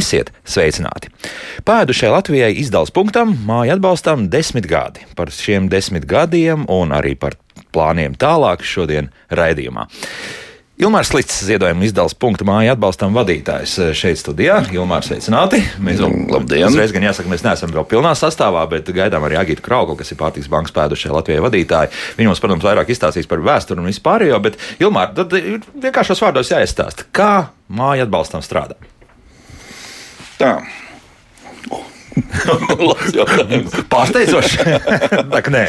[0.00, 1.10] Esiet sveicināti!
[1.68, 5.02] Pēdušai Latvijai izdevums punktam māja atbalstam desmit gadi.
[5.16, 7.36] Par šiem desmit gadiem un arī par
[7.74, 9.84] plāniem tālāk šodien raidījumā.
[10.80, 14.62] Ilmārs Līsīs ziedojuma izdevuma punktu māja atbalstam vadītājs šeit studijā.
[14.72, 15.58] Ilmārs, sveicināti!
[15.84, 16.64] Mēs vēl, Labdien!
[16.70, 20.20] Uzreiz gan jāsaka, mēs neesam vēl pilnā sastāvā, bet gaidām arī Agītu Krauku, kas ir
[20.22, 21.92] pārtiks bankas pēdušajā Latvijai vadītāji.
[22.16, 26.54] Viņi mums, protams, vairāk izstāstīs par vēsturi un vispārējo, bet Ilmār, tad ir vienkāršos vārdos
[26.54, 27.34] jāizstāsta, kā
[27.68, 28.80] māja atbalstam strādā.
[30.40, 30.54] Tā.
[33.92, 34.64] Pārsteidzoši.
[35.54, 35.64] Nē.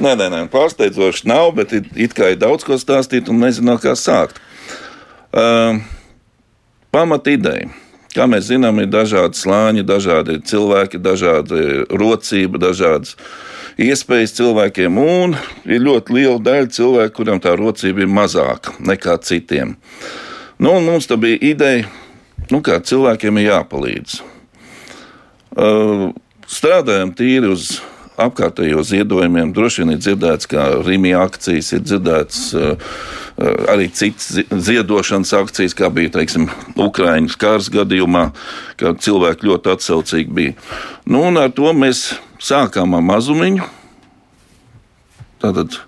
[0.00, 3.78] Nē, nē, nē, pārsteidzoši nav, bet it, it kā ir daudz ko stāstīt un nezinu,
[3.80, 4.38] kā sākt.
[5.30, 5.80] Uh,
[6.94, 7.70] pamat ideja.
[8.10, 13.14] Kā mēs zinām, ir dažādi slāņi, dažādi cilvēki, dažādi rocība, dažādas
[13.80, 19.76] iespējas cilvēkiem, un ir ļoti liela daļa cilvēku, kuriem tā rocība ir mazāka nekā citiem.
[20.58, 21.86] Nu, mums tā bija ideja,
[22.54, 24.20] nu, kā cilvēkiem ir jāpalīdz.
[25.50, 26.10] Uh,
[26.50, 27.80] strādājam tīri uz
[28.20, 29.54] apkārtējo ziedojumiem.
[29.56, 32.94] Droši vien ir dzirdēts, ka Rīgā akcijas ir dzirdēts uh,
[33.70, 38.28] arī citas ziedošanas akcijas, kā bija teiksim, Ukraiņas kārs gadījumā,
[38.80, 40.56] kad cilvēki ļoti atsaucīgi bija.
[41.08, 42.10] Nu, ar to mēs
[42.42, 43.68] sākām ar mazumiņu.
[45.40, 45.78] Tātad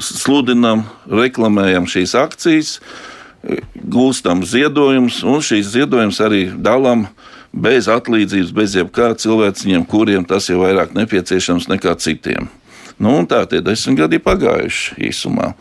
[0.00, 2.78] sludinām, reklamējam šīs akcijas,
[3.74, 7.06] gūstam ziedojumus, un šīs ziedojumus arī dalām
[7.52, 12.50] bez atlīdzības, bez jebkā cilvēciņiem, kuriem tas ir vairāk nepieciešams nekā citiem.
[13.00, 15.54] Nu, tā tie desmit gadi ir pagājuši īsumā.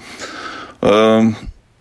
[0.83, 1.31] Um,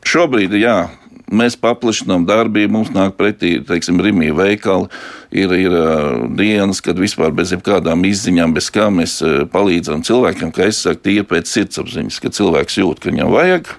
[0.06, 0.86] šobrīd, jā,
[1.28, 4.88] mēs paplašinām darbību, mums nāk pretī, teiksim, Rīgā veikali.
[5.34, 10.54] Ir, ir uh, dienas, kad vispār bez jebkādām izziņām, bez kā mēs uh, palīdzam cilvēkiem,
[10.54, 13.74] kā es saku, tie pēc sirdsapziņas, ka cilvēks jūt, ka viņam vajag,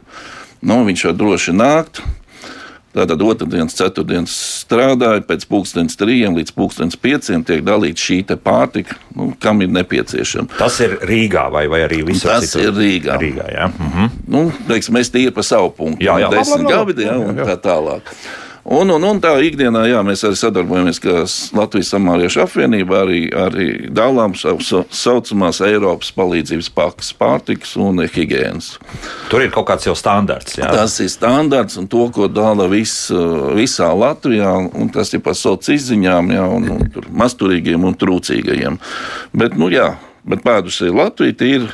[0.62, 2.02] nu, viņš var droši nākt.
[2.90, 4.34] Tātad otrdienas, ceturtdienas
[4.64, 10.58] strādāja, pēc pusdienas trījiem līdz pusdienas pieciem tiek dalīta šī pārtika, nu, kam ir nepieciešama.
[10.58, 12.66] Tas ir Rīgā vai, vai arī visur Tas citur?
[12.66, 13.20] ir Rīgā.
[13.22, 13.70] Rīgā jā.
[13.70, 14.10] Mhm.
[14.26, 17.46] Nu, teiksim, mēs tie pa savu punktu, Jā, jā, desmit gadi, jā, jā, un jā.
[17.52, 18.10] tā tālāk.
[18.70, 21.24] Un, un, un tā ikdienā jā, mēs arī sadarbojamies ar
[21.58, 28.76] Latvijas Samāriešu apvienību, arī, arī dalām savu so, saucamās Eiropas palīdzības pakas pārtikas un higienas.
[29.32, 30.60] Tur ir kaut kāds jau standarts.
[30.60, 30.70] Jā.
[30.70, 32.94] Tas ir standarts un to, ko dala vis,
[33.58, 38.80] visā Latvijā, un tas ir par sociālām izziņām, jā, un, un tur masturīgiem un trūcīgajiem.
[39.34, 39.92] Bet, nu jā,
[40.28, 41.68] bet pēduši Latvija tie ir,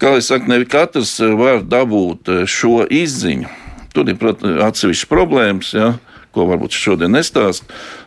[0.00, 3.67] kā es saku, ne katrs var dabūt šo izziņu.
[3.94, 5.92] Tur ir, protams, atsevišķas problēmas, ja,
[6.36, 7.64] ko varbūt šodien nestāst.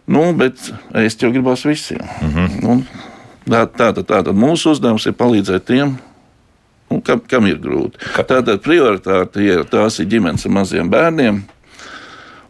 [0.08, 0.72] Nu, bet
[1.02, 2.04] es jau gribos visiem.
[2.22, 2.62] Mm -hmm.
[2.62, 2.84] nu,
[3.50, 5.98] tā, tātad, tātad mūsu uzdevums ir palīdzēt tiem,
[6.90, 7.98] nu, kam, kam ir grūti.
[8.16, 11.44] Tātad prioritāte ir tās ir ģimenes ar maziem bērniem.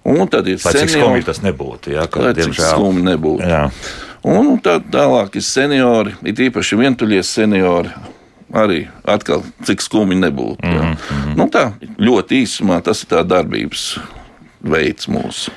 [0.03, 0.89] Un tad ir seniori.
[0.89, 1.91] skumji tas nebūtu.
[1.93, 3.47] Jā, cik diemžēl- skumji nebūtu.
[3.47, 3.69] Jā.
[4.23, 7.89] Un, tā, tālāk ir seniori, ir īpaši vientuļie seniori.
[8.51, 10.67] Arī atkal, cik skumji nebūtu.
[10.67, 11.35] Mm -hmm.
[11.35, 13.99] nu, tā ļoti īsumā tas ir tā darbības
[14.61, 15.51] veids mūsu.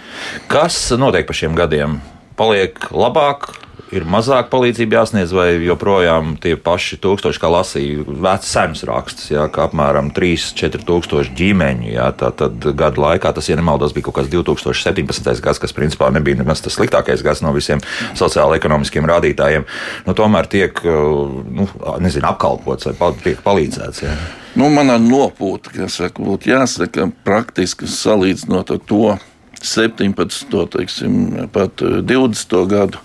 [0.47, 2.01] Kas notiek pa šiem gadiem?
[2.37, 3.51] Paliek labāk,
[3.97, 9.47] ir mazāk palīdzība jāsniedz, vai joprojām tie paši tūkstoši, kā lasīja vecs senus rakstus, jā,
[9.53, 11.91] ka apmēram 3-4 tūkstoši ģimeņu.
[11.95, 15.43] Jā, tā tad gadu laikā tas, ja nemaldos, bija kaut kāds 2017.
[15.45, 17.83] gads, kas principā nebija nemaz tas sliktākais gads no visiem
[18.19, 19.69] sociālo-ekonomiskiem rādītājiem.
[20.09, 21.69] Nu, tomēr tiek nu,
[22.05, 24.05] nezinu, apkalpots vai tiek palīdzēts.
[24.05, 24.17] Jā.
[24.55, 29.17] Nu, manā nopūta, kas saka, būtu jāsaka, praktiski salīdzinot ar to
[29.65, 33.01] 17, teiksim, pat eh, 20 gadu,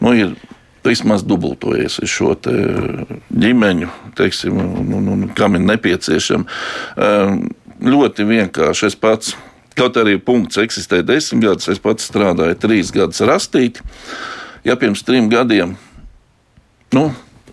[0.00, 0.34] nu, ir
[0.84, 2.54] vismaz dubultojies šo te
[3.36, 6.60] ģimeņu, teiksim, un, un, un kam ir nepieciešama.
[6.96, 7.42] Um,
[7.84, 9.36] ļoti vienkārši es pats.
[9.78, 13.80] Kaut arī punkts eksistē desmit gadus, es pats strādāju trīs gadus rastīt.
[14.66, 15.76] Ja pirms trim gadiem,
[16.92, 17.04] nu,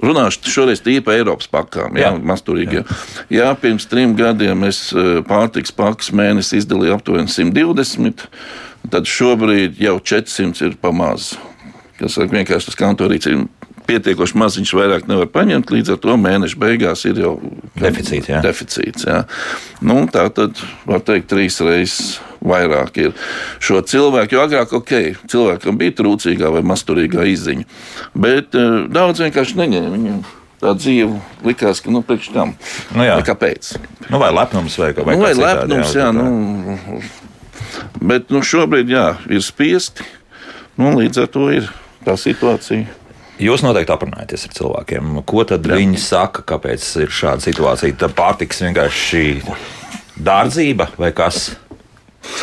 [0.04, 2.24] runāšu šoreiz tīri par Eiropas pakām, jā, Jā.
[2.32, 2.82] masturīgi.
[2.82, 2.98] Jā.
[3.38, 8.26] jā, pirms trim gadiem es eh, pārtiks pakas mēnesi izdalīju aptuveni 120,
[8.92, 11.36] tad šobrīd jau 400 ir pamazs.
[11.98, 13.46] Kas vienkārši tas kantorīts ir
[13.88, 15.72] pietiekoši maz, viņš vairāk nevar paņemt.
[15.74, 17.34] Līdz ar to mēneša beigās ir jau
[17.78, 18.42] Deficīts, jā.
[18.44, 19.22] deficīts jā.
[19.86, 23.14] Nu, tā tad var teikt, trīs reizes vairāk ir
[23.64, 24.36] šo cilvēku.
[24.36, 27.68] Jo agrāk, ok, cilvēkam bija trūcīgā vai masturīgā izziņa,
[28.18, 29.94] bet uh, daudz vienkārši neņēma.
[29.96, 30.20] Viņam
[30.62, 32.54] tā dzīve likās, ka nu, priekš tam.
[32.98, 33.18] Nu, jā.
[33.26, 33.76] Kāpēc?
[34.10, 37.02] Nu, vai lepnums, vai, vai, Nu, vai kā citādi, lepnums, jā, nu,
[38.02, 40.06] bet nu, šobrīd jā, ir spiesti.
[40.78, 41.70] Nu, līdz ar to ir
[42.06, 42.88] tā situācija.
[43.38, 45.20] Jūs noteikti aprunājaties ar cilvēkiem.
[45.30, 45.78] Ko tad Jā.
[45.78, 47.98] viņi saka, kāpēc ir šāda situācija?
[48.02, 49.24] Tā pārtiks vienkārši
[50.18, 51.52] dārdzība vai kas?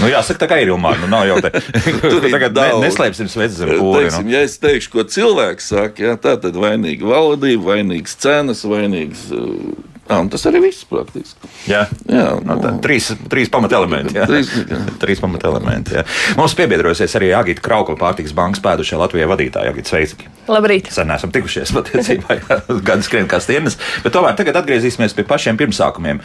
[0.00, 1.00] Nu, jāsaka, tā kā ir Ilmāra.
[1.02, 1.52] Nu, nav jau tā,
[2.34, 4.10] tagad ne, neslēpsim sveci zem kūri.
[4.16, 4.34] Nu.
[4.34, 9.28] Ja es teikšu, ko cilvēks saka, jā, tā tad vainīga valdība, vainīgas cenas, vainīgas.
[9.34, 11.48] Uh, Jā, tas arī viss praktiski.
[11.64, 14.18] Jā, jā nu, tā, trīs, trīs pamatelementi.
[14.18, 14.26] Jā.
[14.28, 14.80] Trīs, jā.
[15.02, 16.02] trīs pamatelementi jā.
[16.36, 19.72] Mums piebiedrosies arī Agita Kraukla pārtiks bankas pēdušajā Latvijā vadītāja.
[19.72, 20.28] Agita, sveiki!
[20.52, 20.90] Labrīt!
[20.92, 22.36] Sen neesam tikušies patiesībā,
[22.84, 26.20] gan skrien kā stienas, bet tomēr tagad atgriezīsimies pie pašiem pirmsākumiem.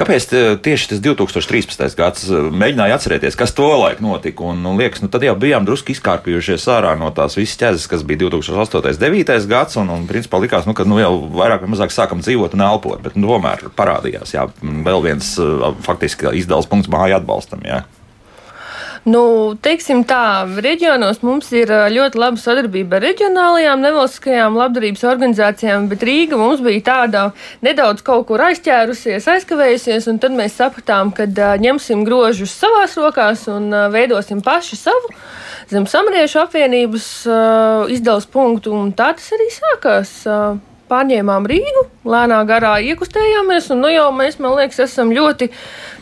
[0.00, 0.26] Kāpēc
[0.64, 1.96] tieši tas 2013.
[1.98, 4.46] gads mēģināja atcerēties, kas to laiku notika?
[4.48, 8.06] Un, un liekas, nu, tad jau bijām drusku izkārpījušies ārā no tās visas ķēdes, kas
[8.08, 8.80] bija 2008.
[8.80, 9.50] un 2009.
[9.50, 9.76] gads.
[9.80, 13.02] Un, un principā likās, nu, ka nu, jau vairāk vai mazāk sākam dzīvot un elpot.
[13.04, 15.32] Bet nu, tomēr parādījās jā, vēl viens
[15.86, 17.64] faktiski izdevums punkts māju atbalstam.
[17.64, 17.84] Jā.
[19.08, 19.22] Nu,
[19.64, 26.36] teiksim tā, reģionos mums ir ļoti laba sadarbība ar reģionālajām nevalstiskajām labdarības organizācijām, bet Rīga
[26.36, 27.22] mums bija tāda
[27.64, 31.24] nedaudz kaut kur aizķērusies, aizkavējusies, un tad mēs sapratām, ka
[31.64, 35.14] ņemsim grožus savās rokās un veidosim paši savu
[35.70, 40.16] zem samariešu apvienības uh, izdevus punktu, un tā tas arī sākās.
[40.26, 40.58] Uh,
[40.90, 45.50] pārņēmām Rīgu, lēnā garā iekustējāmies, un nu jau mēs, man liekas, esam ļoti,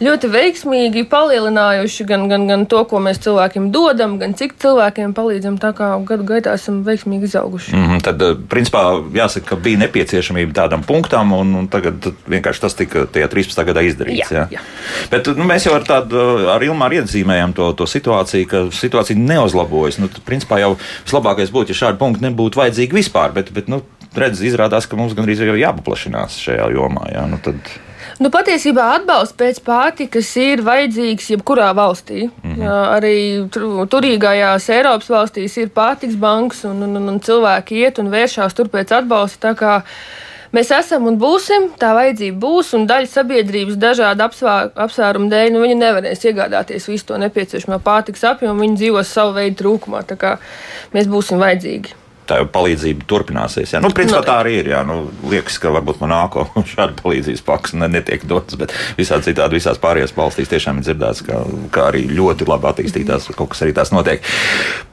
[0.04, 5.58] ļoti veiksmīgi palielinājuši gan, gan, gan to, ko mēs cilvēkiem dodam, gan cik cilvēkiem palīdzam.
[5.62, 7.74] Tā kā gadu gaitā esam veiksmīgi izauguši.
[7.76, 12.60] Mm -hmm, tad, eh, principā, jāsaka, ka bija nepieciešamība tādam punktam, un, un tagad vienkārši
[12.60, 13.64] tas tika tajā 13.
[13.64, 14.32] gadā izdarīts.
[14.32, 14.58] Jā, jā.
[14.58, 14.60] jā.
[15.10, 19.98] Bet nu, mēs jau ar tādu ar Ilmāru iedzīmējam to, to situāciju, ka situācija neuzlabojas.
[19.98, 23.32] Nu, tad, principā jau vislabākais būtu, ja šādi punkti nebūtu vajadzīgi vispār.
[23.36, 23.82] Bet, bet, nu,
[24.16, 27.08] redz, izrādās, ka mums gandrīz jau jāpaplašinās šajā jomā.
[27.12, 27.58] Jā, nu tad...
[28.18, 32.28] Nu, patiesībā atbalsts pēc pārtikas ir vajadzīgs jebkurā valstī.
[32.42, 32.70] Mm -hmm.
[32.96, 33.16] Arī
[33.92, 38.94] turīgajās Eiropas valstīs ir pārtiks bankas, un, un, un cilvēki iet un vēršās tur pēc
[38.96, 39.54] atbalsta.
[40.52, 44.24] Mēs esam un būsim, tā vajadzība būs, un daļa sabiedrības dažādu
[44.74, 48.60] apsvērumu dēļ nu, nevarēs iegādāties visu to nepieciešamo pārtiks apjomu.
[48.60, 50.02] Viņi dzīvos savu veidu trūkumā.
[50.92, 53.74] Mēs būsim vajadzīgi tā palīdzība turpināsies.
[53.74, 53.82] Jā.
[53.82, 54.72] Nu, principā, tā arī ir.
[54.74, 54.82] Jā.
[54.86, 59.58] Nu, liekas, ka varbūt man nāko šāda palīdzības paks ne, netiek dots, bet visādi citādi
[59.58, 61.42] visās pārējās valstīs tiešām ir dzirdēts, ka,
[61.74, 64.24] ka arī ļoti labi attīstītās kaut kas arī tās notiek.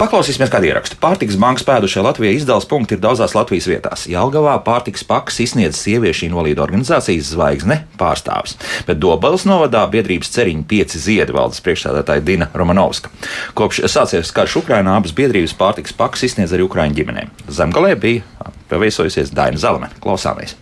[0.02, 1.00] Paklausīsimies kādu ierakstu.
[1.02, 4.06] Pārtiks bankas pēdušajā Latvijā izdevums punkti ir daudzās Latvijas vietās.
[4.12, 11.02] Jelgavā pārtiks paks izsniedz sieviešu invalīdu organizācijas zvaigzne pārstāvis, bet Dobelas novadā biedrības ceriņu pieci
[11.02, 13.12] ziedi valdes priekšsēdētāja Dina Romanovska.
[13.58, 17.25] Kopš sācies karš Ukrainā abas biedrības pārtiks paks izsniedz arī Ukraiņu ģimenēm.
[17.48, 19.90] Zemgalē bija paviesojusies Daina Zalme.
[20.04, 20.56] Klausāmies!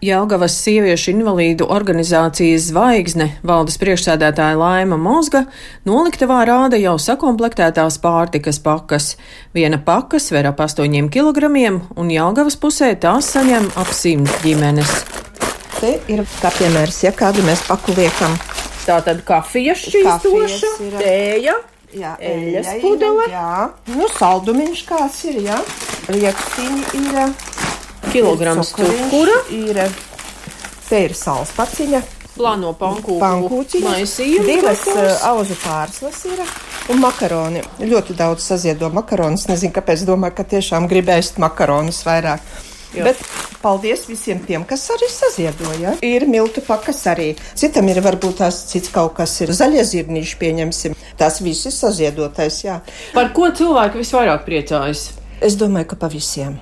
[0.00, 5.42] Jelgavas sieviešu invalīdu organizācijas zvaigzne valdes priekšsēdētāja Laima Mozga
[5.84, 9.10] noliktavā rāda jau sakomplektētās pārtikas pakas.
[9.52, 11.50] Viena paka sver ap 8 kg,
[12.00, 14.94] un Jelgavas pusē tās saņem ap 100 ģimenes.
[15.76, 18.40] Te ir kā piemērs, ja kādu mēs paku liekam.
[18.86, 21.58] Tā tad kafijas šķīstoša, tēja,
[21.96, 23.26] Jā, eļas pudele.
[23.32, 25.58] Jā, nu, saldumiņš kāds ir, jā.
[26.10, 27.34] Rieksiņi ir.
[28.12, 29.36] Kilograms cukura.
[29.54, 29.82] Ir.
[30.86, 32.02] Te ir sāls paciņa.
[32.36, 32.72] Plāno.
[33.84, 34.46] Maisījumi.
[34.46, 36.40] Divas uh, auzu pārslas ir.
[36.90, 37.62] Un makaroni.
[37.82, 39.48] Ļoti daudz saziedo makaronus.
[39.50, 42.46] Nezinu, kāpēc domāju, ka tiešām gribēs makaronus vairāk.
[42.90, 43.04] Jā.
[43.06, 43.20] Bet
[43.62, 45.94] paldies visiem tiem, kas arī saziedoja.
[46.06, 47.28] Ir miltu pakas arī.
[47.58, 50.96] Citam ir varbūt tās cits kaut kas ir zaļie zirnīši, pieņemsim.
[51.20, 52.80] Tas viss ir saziedotais, jā.
[53.14, 55.10] Par ko cilvēki visvairāk priecājas?
[55.44, 56.58] Es domāju, ka pa visiem.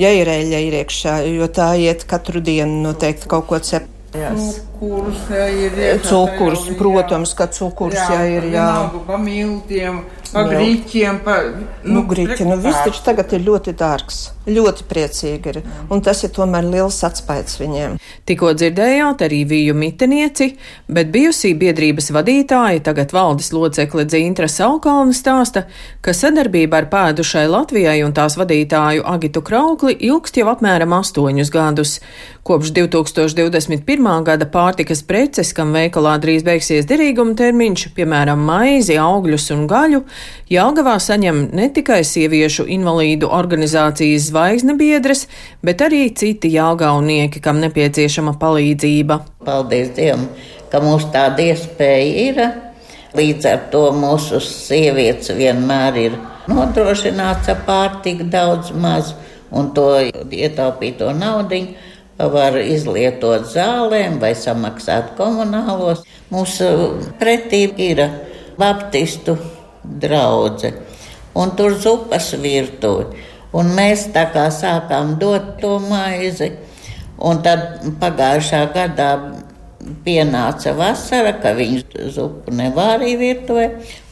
[0.00, 3.88] Ja ir eļļa ir iekšā, jo tā iet katru dienu noteikti kaut ko cep.
[4.10, 6.08] Cukurs, ja ir iekšā.
[6.08, 8.66] Cukurs, protams, ka cukurs, jā, ja ir, jā.
[9.06, 10.00] Pa miltiem,
[10.32, 11.36] pa grīķiem, pa...
[11.84, 15.60] Nu, nu grīķi, nu viss taču tagad ir ļoti dārgs ļoti priecīgi ir.
[15.90, 17.96] Un tas ir tomēr liels atspējas viņiem.
[18.28, 20.52] Tikko dzirdējāt arī Viju mitenieci,
[20.88, 25.66] bet bijusī biedrības vadītāja, tagad valdes locekle Dzīntra Saukalna stāsta,
[26.04, 31.96] ka sadarbība ar pēdušai Latvijai un tās vadītāju Agitu Kraukli ilgst jau apmēram astoņus gadus.
[32.46, 34.06] Kopš 2021.
[34.24, 40.00] gada pārtikas preces, kam veikalā drīz beigsies derīguma termiņš, piemēram, maizi, augļus un gaļu,
[40.50, 45.26] Jāgavā saņem ne tikai sieviešu invalīdu organizācijas zvaigzne biedres,
[45.62, 49.20] bet arī citi jāgaunieki, kam nepieciešama palīdzība.
[49.44, 50.28] Paldies Dievam,
[50.72, 52.42] ka mums tāda iespēja ir.
[53.16, 56.18] Līdz ar to mūsu sievietes vienmēr ir
[56.48, 59.12] nodrošināts ar pārtiku daudz maz,
[59.50, 59.88] un to
[60.30, 61.64] ietaupīto naudu
[62.20, 66.04] var izlietot zālēm vai samaksāt komunālos.
[66.30, 66.68] Mūsu
[67.18, 68.04] pretī ir
[68.60, 69.36] baptistu
[69.82, 70.78] draudzene,
[71.34, 73.10] un tur zupas virtuve.
[73.56, 76.52] Un mēs tā kā sākām dot to maizi.
[77.20, 79.10] Un tad pagājušā gadā
[80.04, 83.66] pienāca vasara, ka viņu zupu nevārīja virtuvē,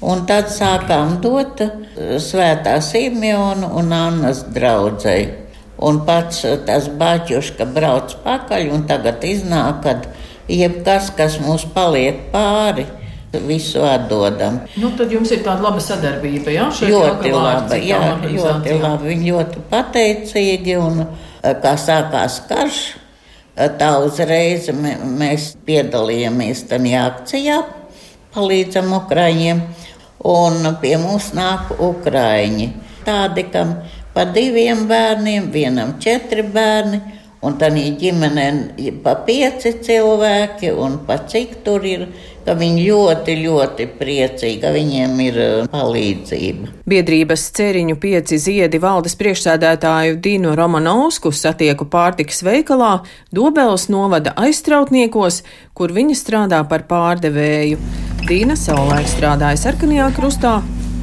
[0.05, 1.63] un tad sākām dot
[2.25, 5.29] svētā Simeonu un Annas draudzēji.
[5.79, 9.95] Un pats tas baķuška brauc pakaļ, un tagad iznāk, ka
[10.51, 12.89] jebkas, kas mums paliek pāri,
[13.33, 14.61] visu atdodam.
[14.81, 16.69] Nu, tad jums ir tāda laba sadarbība, jā?
[16.89, 19.09] Ļoti laba, jā, ļoti labi.
[19.13, 21.03] Viņi ļoti pateicīgi, un
[21.43, 22.79] eh, kā sākās karš,
[23.57, 27.59] eh, tā uzreiz mē- mēs piedalījāmies tajā akcijā,
[28.35, 29.61] palīdzam Ukraiņiem,
[30.25, 32.71] un pie mums nāk Ukraiņi.
[33.05, 33.77] Tādi, kam
[34.15, 37.01] pa diviem bērniem, vienam četri bērni,
[37.45, 38.47] un tā ģimenē
[39.05, 42.07] pa pieci cilvēki, un pa cik tur ir,
[42.47, 46.73] ka viņi ļoti, ļoti priecīgi, ka viņiem ir eh, palīdzība.
[46.89, 53.03] Biedrības ceriņu pieci ziedi valdes priekšsēdētāju Dīnu Romanovsku satieku pārtikas veikalā
[53.35, 55.43] Dobeles novada aizstrautniekos,
[55.77, 57.79] kur viņa strādā par pārdevēju.
[58.29, 60.59] Dīna savulaik strādāja sarkanajā krustā,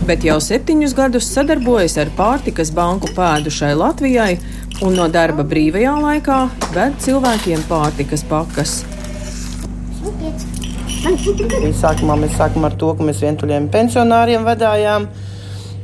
[0.05, 4.33] bet jau septiņus gadus sadarbojas ar pārtikas banku pēdušai Latvijai
[4.83, 6.39] un no darba brīvajā laikā
[6.75, 8.81] ved cilvēkiem pārtikas pakas.
[11.79, 15.07] Sākumā mēs sākām ar to, ka mēs vientuļiem pensionāriem vadījām.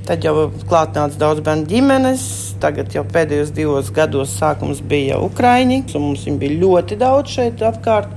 [0.08, 2.24] Tad jau klātnāca daudz bērnu ģimenes.
[2.62, 7.64] Tagad jau pēdējos divos gados sākums bija Ukraiņi, un mums viņi bija ļoti daudz šeit
[7.66, 8.12] apkārt.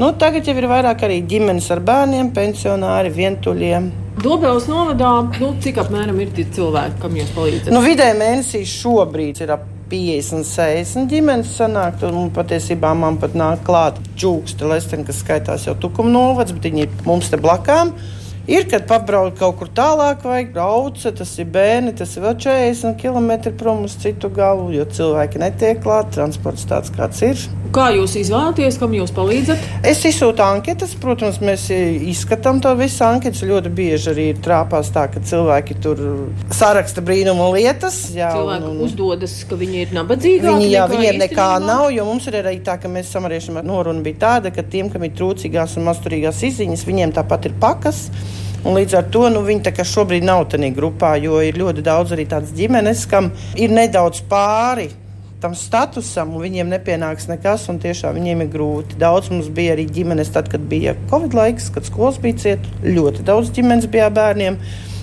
[0.00, 3.90] Nu, tagad jau ir vairāk arī ģimenes ar bērniem, pensionāri, vientuļiem.
[4.22, 7.72] Dobeles novadā, nu, cik apmēram ir tie cilvēki, kam jūs palīdzat?
[7.72, 13.60] Nu, vidēji mēnesī šobrīd ir ap 50, 60 ģimenes sanākt, un patiesībā man pat nāk
[13.66, 17.92] klāt čūksta lesteni, kas skaitās jau tukuma novads, bet viņi ir mums te blakām.
[18.50, 22.96] Ir, kad pabraukt kaut kur tālāk, vai brauca, tas ir bērni, tas ir vēl 40
[22.98, 27.44] km prom uz citu galu, jo cilvēki netiek klāt, transports tāds kāds ir.
[27.72, 29.62] Kā jūs izvēlaties, kam jūs palīdzat?
[29.88, 33.44] Es izsūtu anketas, protams, mēs izskatām to visu anketas.
[33.48, 36.02] Ļoti bieži arī trāpās tā, ka cilvēki tur
[36.52, 38.10] saraksta brīnumu lietas.
[38.12, 38.84] Jā, Cilvēki un, un...
[38.90, 40.44] uzdodas, ka viņi ir nabadzīgi.
[40.44, 44.20] Viņi, jā, viņiem nekā nav, jo mums ir arī tā, ka mēs samariešam noruna bija
[44.26, 48.08] tāda, ka tiem, kam ir trūcīgās un masturīgās izziņas, viņiem tāpat ir pakas.
[48.62, 52.28] Un līdz ar to nu, viņi šobrīd nav tādā grupā, jo ir ļoti daudz arī
[52.30, 54.92] tādas ģimenes, kam ir nedaudz pāri
[55.42, 58.98] tam statusam, un viņiem nepienāks nekas, un tiešām viņiem ir grūti.
[59.00, 62.70] Daudz mums bija arī ģimenes, tad, kad bija Covid laiks, kad skolas bija cieta.
[62.86, 64.60] Ļoti daudz ģimenes bija bērniem.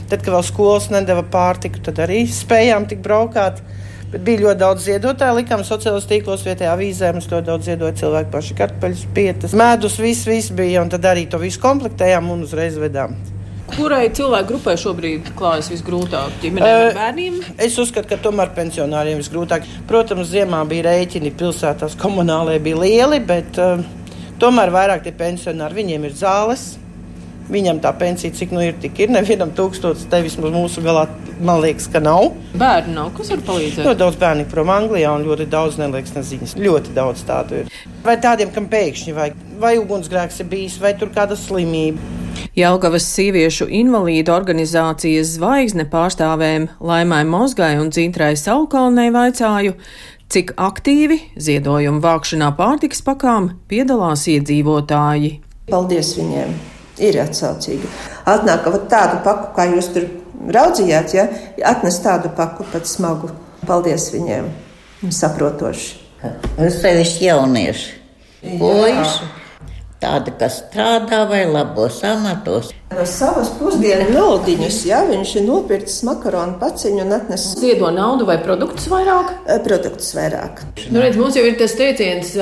[0.09, 3.59] Tad, kad vēl skolas nedēva pārtiku, tad arī spējām tik braukāt.
[4.13, 7.11] Bet bija ļoti daudz ziedotāju, likām sociālajos tīklos, vietējā avīzē.
[7.13, 10.85] Mums ļoti daudz ziedoja cilvēki paši kartupeļus, pietas, medus, viss, viss bija.
[10.85, 13.19] Un tad arī to visu komplektējām un uzreiz vedām.
[13.75, 16.35] Kurai cilvēku grupai šobrīd klājas visgrūtāk?
[16.43, 17.39] Ģimenēm ar bērniem?
[17.61, 19.67] Es uzskatu, ka tomēr pensionāriem visgrūtāk.
[19.89, 23.81] Protams, ziemā bija rēķini, pilsētās komunālajie bija lieli, bet uh,
[24.41, 26.69] tomēr vairāk tie pensionāri, viņiem ir zāles.
[27.49, 29.09] Viņam tā pensija, cik nu ir, tik ir.
[29.09, 31.07] Nevienam tūkstotis, te vismaz mūsu galā,
[31.41, 32.27] man liekas, ka nav.
[32.53, 33.87] Bērnu nav, kas var palīdzēt?
[33.87, 36.53] Ļoti daudz bērnu prom Anglijā un ļoti daudz neliekas neziņas.
[36.61, 37.73] Ļoti daudz tādu ir.
[38.05, 42.28] Vai tādiem, kam pēkšņi vajag, vai ugunsgrēks ir bijis, vai tur kāda slimība.
[42.57, 49.75] Jelgavas sieviešu invalīdu organizācijas zvaigzne pārstāvēm Laimai Mozgai un Dzintrai Saukalnei vaicāju,
[50.29, 55.37] cik aktīvi ziedojumu vākšanā pārtiks pakām piedalās iedzīvotāji.
[55.69, 56.57] Paldies viņiem!
[56.99, 57.87] Ir atsaucīgi.
[58.27, 60.09] Atnāk tādu paku, kā jūs tur
[60.51, 61.29] raudzījāt, ja
[61.69, 63.31] atnes tādu paku pat smagu.
[63.67, 64.49] Paldies viņiem!
[65.07, 65.93] Saprotoši.
[66.59, 67.91] Es sevišķi jaunieši,
[68.59, 69.29] puiši.
[70.09, 72.71] Tādi, kas strādā vai labos amatos.
[72.89, 77.59] No savas pusdienu naudiņas, ja viņš ir nopircis makaronu paciņu un atnesis.
[77.61, 79.29] Ziedo naudu vai produktus vairāk?
[79.67, 80.63] Produktus vairāk.
[80.89, 82.33] Nu, redz, mums jau ir tas teiciens,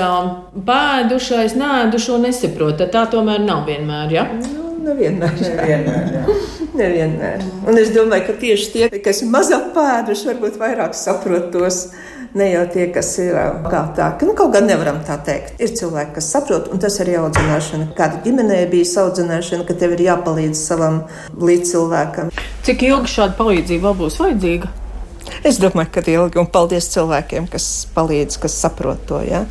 [0.69, 2.88] pēdušais, nēdušo nesaprot.
[2.93, 4.15] Tā tomēr nav vienmēr.
[4.15, 4.24] Ja?
[4.47, 5.36] Nu, nevienmēr.
[5.43, 6.39] Nevienmēr, jā.
[6.86, 7.43] nevienmēr.
[7.67, 11.89] Un es domāju, ka tieši tie, kas ir mazāk pēduši, varbūt vairāk saprot tos.
[12.38, 13.34] Ne jau tie, kas ir
[13.65, 15.56] kā tā, ka nu, kaut gan nevaram tā teikt.
[15.63, 17.88] Ir cilvēki, kas saprot, un tas ir audzināšana.
[17.98, 21.00] Kāda ģimenē bija audzināšana, ka tev ir jāpalīdz savam
[21.34, 22.29] līdzcilvēkam.
[22.67, 24.70] Cik ilgi šāda palīdzība vēl būs vajadzīga?
[25.48, 29.24] Es domāju, ka ilgi, un paldies cilvēkiem, kas palīdz, kas saprot to.
[29.25, 29.46] Ja?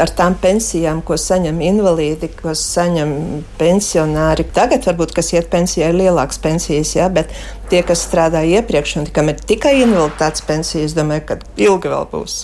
[0.00, 3.12] Ar tām pensijām, ko saņem invalīdi, ko saņem
[3.60, 4.46] pensionāri.
[4.54, 7.32] Tagad, varbūt, kas iet pensijā, ir lielākas pensijas, jā, bet
[7.72, 12.10] tie, kas strādāja iepriekš un kam ir tikai invaliditātes pensija, es domāju, ka ilgi vēl
[12.12, 12.40] būs.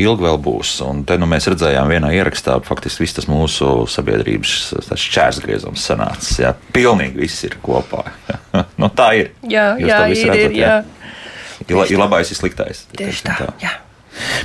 [0.00, 4.54] Ilgi vēl būs, un te nu mēs redzējām vienā ierakstā, faktiski viss tas mūsu sabiedrības
[4.88, 6.38] šķērsgriezums sanācis.
[6.40, 8.06] Jā, pilnīgi viss ir kopā.
[8.80, 9.34] nu, tā ir.
[9.44, 10.72] Jā, Jūs jā, ir, redzat, ir, jā.
[11.66, 12.86] Ir, la- ir labais, ir sliktais.
[12.96, 13.52] Tieši teiksim tā.
[13.60, 13.76] Jā.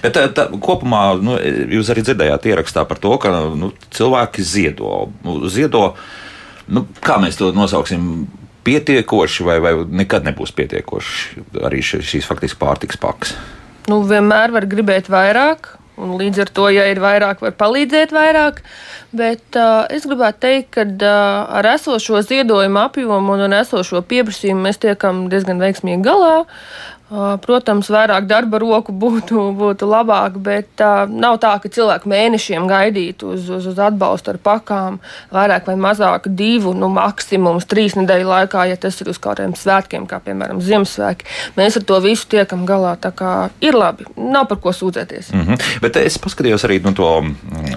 [0.04, 1.38] Bet tā, tā, kopumā nu,
[1.74, 5.08] jūs arī dzirdējāt ierakstā par to, ka nu, cilvēki ziedo.
[5.52, 5.88] ziedo
[6.68, 8.28] nu, kā mēs to nosauksim?
[8.66, 13.36] Pietiekoši vai, vai nekad nebūs pietiekoši arī šīs faktiski pārtiks pakas?
[13.86, 18.60] Nu, vienmēr var gribēt vairāk, Un līdz ar to, ja ir vairāk, var palīdzēt vairāk.
[19.16, 24.82] Bet uh, es gribētu teikt, ka uh, ar esošo ziedojumu apjomu un esošo pieprasījumu mēs
[24.84, 26.44] tiekam diezgan veiksmīgi galā.
[27.06, 33.28] Protams, vairāk darba roku būtu, būtu labāk, bet uh, nav tā, ka cilvēki mēnešiem gaidītu
[33.36, 34.98] uz, uz, uz atbalstu ar pakām.
[35.30, 40.08] Vairāk vai mazāk divu, nu, maksimums trīs nedēļu laikā, ja tas ir uz kādiem svētkiem,
[40.10, 41.30] kā piemēram Ziemassvētki.
[41.60, 42.96] Mēs ar to visu tiekam galā.
[42.98, 45.30] Tā kā ir labi, nav par ko sūdzēties.
[45.30, 45.70] Mm -hmm.
[45.86, 47.12] Bet es paskatījos arī nu, to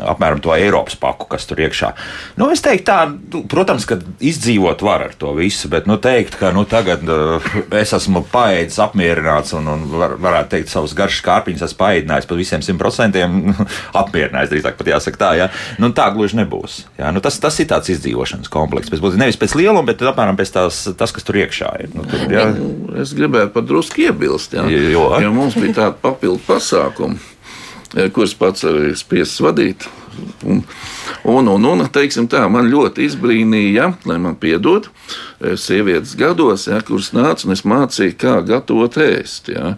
[0.09, 1.93] apmēram to Eiropas paku, kas tur iekšā.
[2.37, 6.41] Nu, es teiktu, tā, nu, protams, ka izdzīvot var ar to visu, bet nu, teikt,
[6.41, 7.43] ka nu, tagad uh,
[7.77, 12.29] es esmu paēdis apmierināts apmierināts un, un var, varētu teikt, savus garšas kārpiņus esmu paēdinājis
[12.29, 13.55] par visiem simt procentiem.
[14.01, 15.31] apmierināts, drīzāk pat jāsaka tā.
[15.39, 15.49] Ja?
[15.83, 16.81] Nu, tā gluži nebūs.
[16.99, 17.13] Ja?
[17.15, 18.93] Nu, tas, tas ir tāds izdzīvošanas komplekss.
[18.93, 21.95] Pēc, nevis pēc lieluma, bet apmēram pēc tās, tas, kas tur iekšā ir.
[21.97, 22.49] Nu, tur, ja?
[23.03, 24.67] Es gribēju pat drusku iebilst, ja?
[24.69, 25.09] jo.
[25.23, 27.19] jo mums bija tāda papildu pasākuma,
[28.15, 29.89] kurus pats arī spiests vadīt.
[30.45, 30.63] Un,
[31.23, 34.89] un, un, un teiksim, tā, man ļoti izbrīnīja, lai man piedod,
[35.39, 39.53] sievietes gados, ja, kuras nāca un es mācīju, kā gatavot ēst.
[39.55, 39.77] Ja.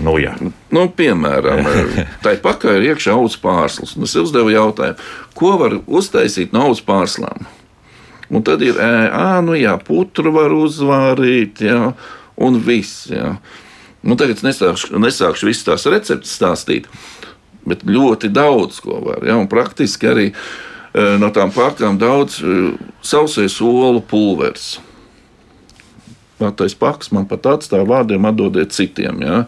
[0.00, 0.36] Nu, jā.
[0.70, 1.64] nu, piemēram,
[2.24, 3.96] tā ir pakaļ ir iekšā augs pārslas.
[3.98, 7.48] Es uzdevu jautājumu, ko var uztaisīt no augs pārslām.
[8.30, 11.90] Un tad ir, ā, nu jā, putru var uzvārīt, jā,
[12.38, 13.08] un viss.
[13.10, 13.34] Jā.
[14.06, 16.86] Nu, tagad es nesākšu, nesākšu visas tās receptes stāstīt
[17.70, 19.24] bet ļoti daudz ko var.
[19.26, 19.38] Ja?
[19.50, 20.34] Praktiski arī e,
[21.22, 22.72] no tām pakām daudz e,
[23.02, 24.78] sausais olu pulveris.
[26.56, 29.20] Tas paks man pat atstāja vārdiem, atdodiet citiem.
[29.24, 29.44] Ja?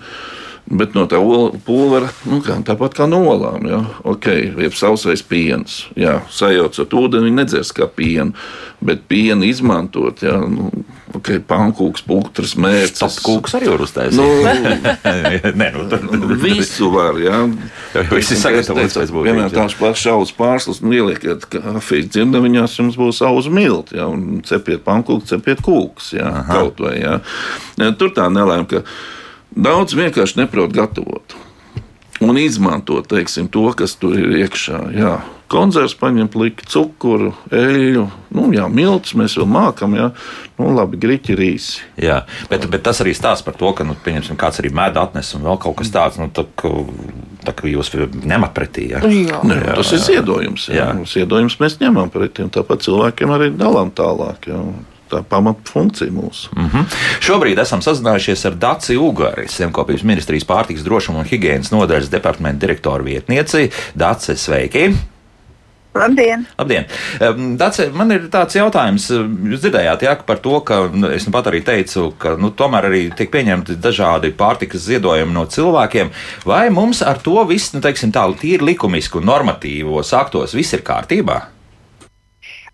[0.72, 1.18] Bet no tā
[1.66, 3.80] pulvera, nu, kā, tāpat kā no olām, ja?
[4.08, 4.28] ok,
[4.62, 5.82] ir sausais piens.
[5.98, 8.36] Jā, sajaucot ūdeni, nedzers kā pienu,
[8.84, 10.22] bet pienu izmantot.
[10.22, 10.38] Ja?
[10.46, 10.70] Nu,
[11.18, 13.02] okay, pankūks, pūktras, mērķis.
[13.02, 14.18] Tas kūks arī var uztaisīt.
[14.18, 14.26] Nu,
[15.60, 16.06] Nē, nu, tad,
[16.42, 17.42] visu var, jā.
[18.14, 19.28] Visi sagatavots pēc būtības.
[19.28, 24.42] Vienmēr tās pašas šaus pārslas, nu, ielieciet kafijas dzirdaviņās, jums būs auз milti, jā, un
[24.48, 26.58] cepiet pankūku, cepiet kūks, jā, Aha.
[26.58, 27.18] kaut vai, jā.
[28.00, 28.84] Tur tā nelēma, ka
[29.52, 31.41] daudz vienkārši neprot gatavot
[32.24, 34.80] un izmantot teiksim, to, kas tur ir iekšā.
[34.96, 35.14] Jā.
[35.52, 40.06] Konzerves paņem pliki, cukuru, eļļu, nu, jā, miltus mēs vēl mākam, jā,
[40.56, 41.82] nu, labi, griķi rīsi.
[42.00, 45.34] Jā, bet, bet tas arī stāsta par to, ka, nu, pieņemsim, kāds arī mēdā atnes
[45.36, 46.72] un vēl kaut kas tāds, nu, tā, ka,
[47.44, 48.88] tā kā jūs nemat pretī.
[48.94, 49.42] Jā, jā.
[49.44, 49.98] Ne, jā tas jā.
[49.98, 50.70] ir ziedojums.
[50.72, 50.88] Jā.
[50.88, 51.10] Jā.
[51.16, 54.48] Ziedojums mēs ņemam pretī, un tāpat cilvēkiem arī dalām tālāk.
[54.48, 54.64] Jā
[55.12, 56.50] tā pamatfunkcija mūsu.
[56.56, 56.98] Mm -hmm.
[57.20, 63.04] Šobrīd esam sazinājušies ar Dāci Ugari, Zemkopības ministrijas pārtiks drošuma un higiēnas nodaļas departamenta direktoru
[63.04, 63.70] vietnieci.
[63.94, 64.92] Dāci, sveiki!
[65.92, 66.46] Labdien!
[66.56, 66.86] Labdien.
[67.60, 69.10] Dāce, man ir tāds jautājums.
[69.12, 72.88] Jūs dzirdējāt jā, par to, ka nu, es nu pat arī teicu, ka nu, tomēr
[72.88, 76.12] arī tiek pieņemti dažādi pārtikas ziedojumi no cilvēkiem.
[76.48, 80.80] Vai mums ar to viss, nu, teiksim tā, tīri likumiski un normatīvos aktos viss ir
[80.86, 81.42] kārtībā?
[81.42, 81.61] Uh,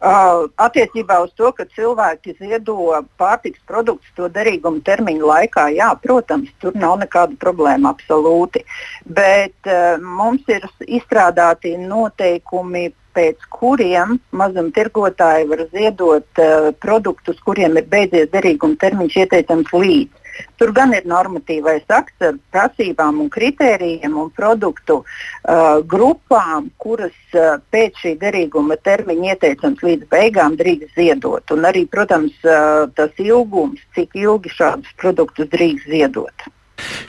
[0.01, 2.77] attiecībā uz to, ka cilvēki ziedo
[3.19, 8.65] pārtiks produktus to derīguma termiņu laikā, jā, protams, tur nav nekāda problēma absolūti.
[9.05, 17.89] Bet uh, mums ir izstrādāti noteikumi, pēc kuriem mazumtirgotāji var ziedot uh, produktus, kuriem ir
[17.91, 20.18] beidzies derīguma termiņš ieteicams līdz.
[20.59, 27.57] Tur gan ir normatīvais akts ar prasībām un kritērijiem un produktu uh, grupām, kuras uh,
[27.73, 31.55] pēc šī derīguma termiņa ieteicams līdz beigām drīkst ziedot.
[31.55, 36.49] Un arī, protams, uh, tas ilgums, cik ilgi šādus produktus drīkst ziedot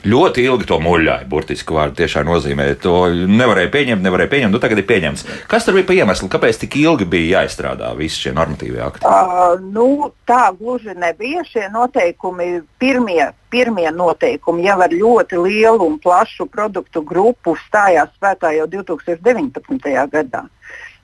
[0.04, 1.26] ļoti ilgi to muļāja.
[1.30, 2.68] Burtiski vārdu tiešām nozīmē.
[2.84, 4.54] To nevarēja pieņemt, nevarēja pieņemt.
[4.54, 5.26] Nu, tagad ir pieņemts.
[5.50, 6.30] Kas tur bija pa iemeslu?
[6.32, 9.06] Kāpēc tik ilgi bija jāizstrādā visi šie normatīvie akti?
[9.06, 11.44] Uh, nu, tā gluži nebija.
[11.50, 12.52] Šie noteikumi,
[12.82, 19.92] pirmie, pirmie noteikumi jau ar ļoti lielu un plašu produktu grupu stājās spēkā jau 2019.
[20.14, 20.46] gadā.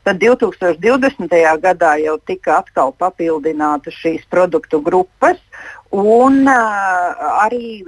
[0.06, 1.32] Tad 2020.
[1.58, 5.40] gadā jau tika atkal papildinātas šīs produktu grupas,
[5.90, 7.82] un uh, arī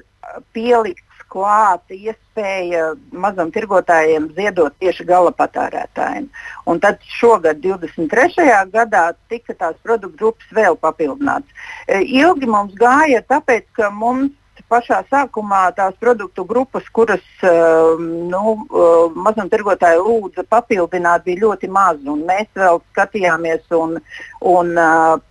[0.56, 6.28] pielikts klāt iespēja mazam tirgotājiem ziedot tieši gala patērētājiem.
[6.68, 8.46] Un tad šogad, 23.
[8.72, 11.52] gadā, tika tās produktu grupas vēl papildināts.
[11.86, 14.32] E, ilgi mums gāja, tāpēc ka mums
[14.70, 17.24] pašā sākumā tās produktu grupas, kuras
[17.98, 18.54] nu,
[19.26, 22.00] mazumtirgotāji lūdza papildināt, bija ļoti maz.
[22.04, 23.98] Mēs vēl skatījāmies un,
[24.52, 24.72] un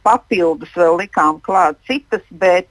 [0.08, 2.70] papildus vēl likām klāt citas, bet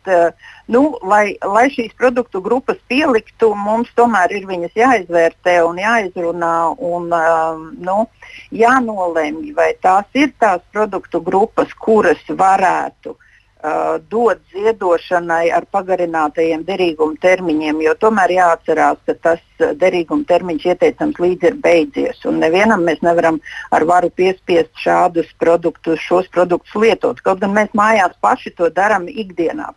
[0.73, 6.57] nu, lai, lai šīs produktu grupas pieliktu, mums tomēr ir viņas jāizvērtē un jāizrunā
[6.93, 7.13] un
[7.87, 8.01] nu,
[8.55, 13.17] jānolemj, vai tās ir tās produktu grupas, kuras varētu
[13.67, 21.21] uh, dot ziedošanai ar pagarinātajiem derīguma termiņiem, jo tomēr jāatcerās, ka tas derīguma termiņš ieteicams
[21.23, 22.23] līdz ir beidzies.
[22.31, 23.41] Un nevienam mēs nevaram
[23.75, 27.23] ar varu piespiest šādus produktus, šos produktus lietot.
[27.27, 29.73] Kaut gan mēs mājās paši to darām ikdienā,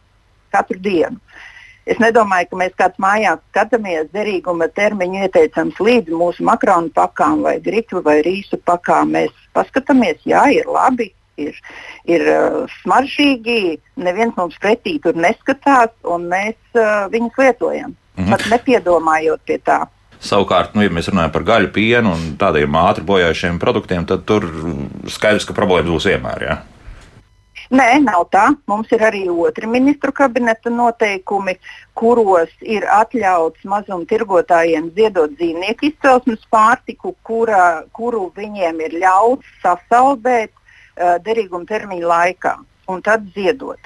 [0.53, 1.17] katru dienu.
[1.89, 7.55] Es nedomāju, ka mēs kāds mājās skatāmies derīguma termiņu ieteicams līdz mūsu makronu pakām vai
[7.65, 9.15] griķu vai rīsu pakām.
[9.15, 11.09] Mēs paskatāmies, jā, ir labi,
[11.47, 11.61] ir,
[12.09, 17.95] ir uh, smaržīgi, neviens mums pretī tur neskatās, un mēs uh, viņus lietojam.
[18.15, 18.35] Mm -hmm.
[18.35, 19.85] Pat nepiedomājot pie tā.
[20.19, 24.43] Savukārt, nu, ja mēs runājam par gaļu, pienu un tādiem ātri bojājušiem produktiem, tad tur
[25.07, 26.43] skaidrs, ka problēmas būs vienmēr.
[26.43, 26.57] Ja?
[27.69, 28.47] Nē, nav tā.
[28.67, 31.53] Mums ir arī otri ministru kabineta noteikumi,
[31.93, 40.51] kuros ir atļauts mazumtirgotājiem ziedot dzīvnieku izcelsmes pārtiku, kura, kuru viņiem ir ļauts sasaldēt
[41.25, 42.57] derīguma termiņa laikā
[42.89, 43.79] un tad ziedot.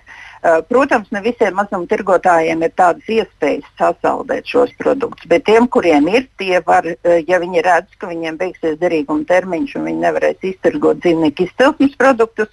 [0.43, 6.25] Uh, protams, ne visiem mazumtirgotājiem ir tādas iespējas sasaldēt šos produktus, bet tiem, kuriem ir,
[6.39, 10.99] tie var, uh, ja viņi redz, ka viņiem beigsies derīguma termiņš un viņi nevarēs iztirgot
[10.99, 12.51] dzīvnieku izcelsmes produktus,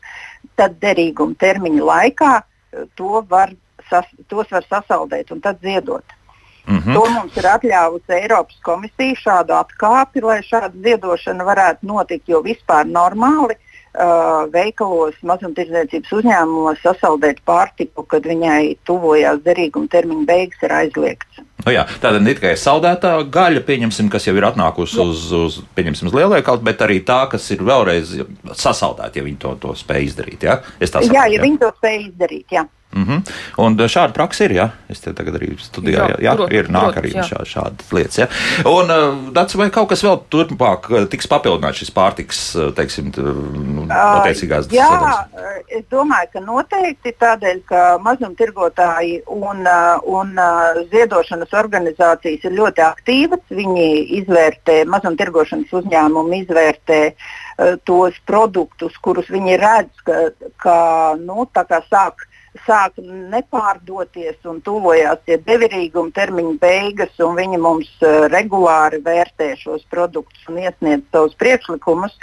[0.54, 3.50] tad derīguma termiņa laikā eh, to var,
[3.90, 6.04] sas, tos var sasaldēt un tad ziedot.
[6.68, 6.94] Mm -hmm.
[6.94, 12.86] To mums ir atļāvusi Eiropas komisija šādu atkāpi, lai šāda ziedošana varētu notikt, jo vispār
[12.86, 13.69] normāli uh,
[14.54, 21.42] veikalos, mazumtirdzniecības uzņēmumos sasaldēt pārtiku, kad viņai tuvojās derīguma termiņa beigas, ir aizliegts.
[21.60, 23.64] Nu jā, tāda ne tikai saldētā gaļa,
[24.12, 25.58] kas jau ir atnākusi uz, uz,
[26.08, 28.14] uz lielveikalu, bet arī tā, kas ir vēlreiz
[28.54, 30.46] sasaldēta, ja viņi to, to spēj izdarīt.
[30.46, 30.60] Ja?
[30.80, 31.42] Saprotu, jā, ja jā.
[31.44, 32.46] viņi to spēj izdarīt.
[32.56, 32.64] Jā.
[32.92, 33.20] Mm -hmm.
[33.56, 34.52] Un šāda praksa ir.
[34.52, 34.70] Ja?
[34.88, 38.18] Es te tagad arī studēju, jā, jā, prot, ir nāk arī šā, šādas lietas.
[38.18, 38.26] Ja?
[38.64, 42.40] Un uh, tāds, vai kaut kas vēl turpmāk uh, tiks papildināts šis pārtiks,
[42.74, 45.62] teiksim, nu, attiecīgās uh, Jā, sadaļas?
[45.68, 49.66] es domāju, ka noteikti tādēļ, ka mazumtirgotāji un,
[50.04, 50.34] un
[50.90, 53.44] ziedošanas organizācijas ir ļoti aktīvas.
[53.50, 53.86] Viņi
[54.20, 57.12] izvērtē, mazumtirgošanas uzņēmumi izvērtē
[57.84, 60.18] tos produktus, kurus viņi redz, ka,
[60.56, 60.76] ka
[61.20, 61.46] nu,
[61.90, 62.26] sāk
[62.66, 69.84] sāk nepārdoties un tuvojās tie devirīguma termiņa beigas, un viņi mums uh, regulāri vērtē šos
[69.90, 72.16] produktus un iesniedz savus priekšlikumus.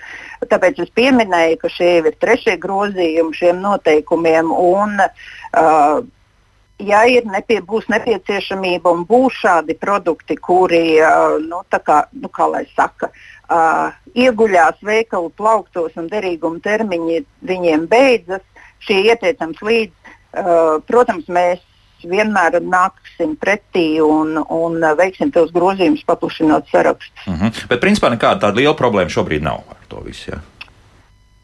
[0.52, 4.52] Tāpēc es pieminēju, ka šie ir trešie grozījumi šiem noteikumiem.
[4.52, 6.04] Un, uh,
[6.84, 12.50] ja ir nepie, būs nepieciešamība un būs šādi produkti, kuri, uh, nu, kā, nu, kā
[12.52, 13.14] lai saka,
[13.48, 18.44] uh, ieguļās veikalu plauktos un derīguma termiņi viņiem beidzas,
[18.84, 20.08] šie ieteicams līdz
[20.88, 21.64] protams, mēs
[22.06, 27.26] vienmēr nāksim pretī un, un veiksim tos grozījumus, paplašinot sarakstus.
[27.26, 27.68] Mm -hmm.
[27.70, 30.32] Bet, principā, nekāda tāda liela problēma šobrīd nav ar to visu.
[30.32, 30.40] Ja?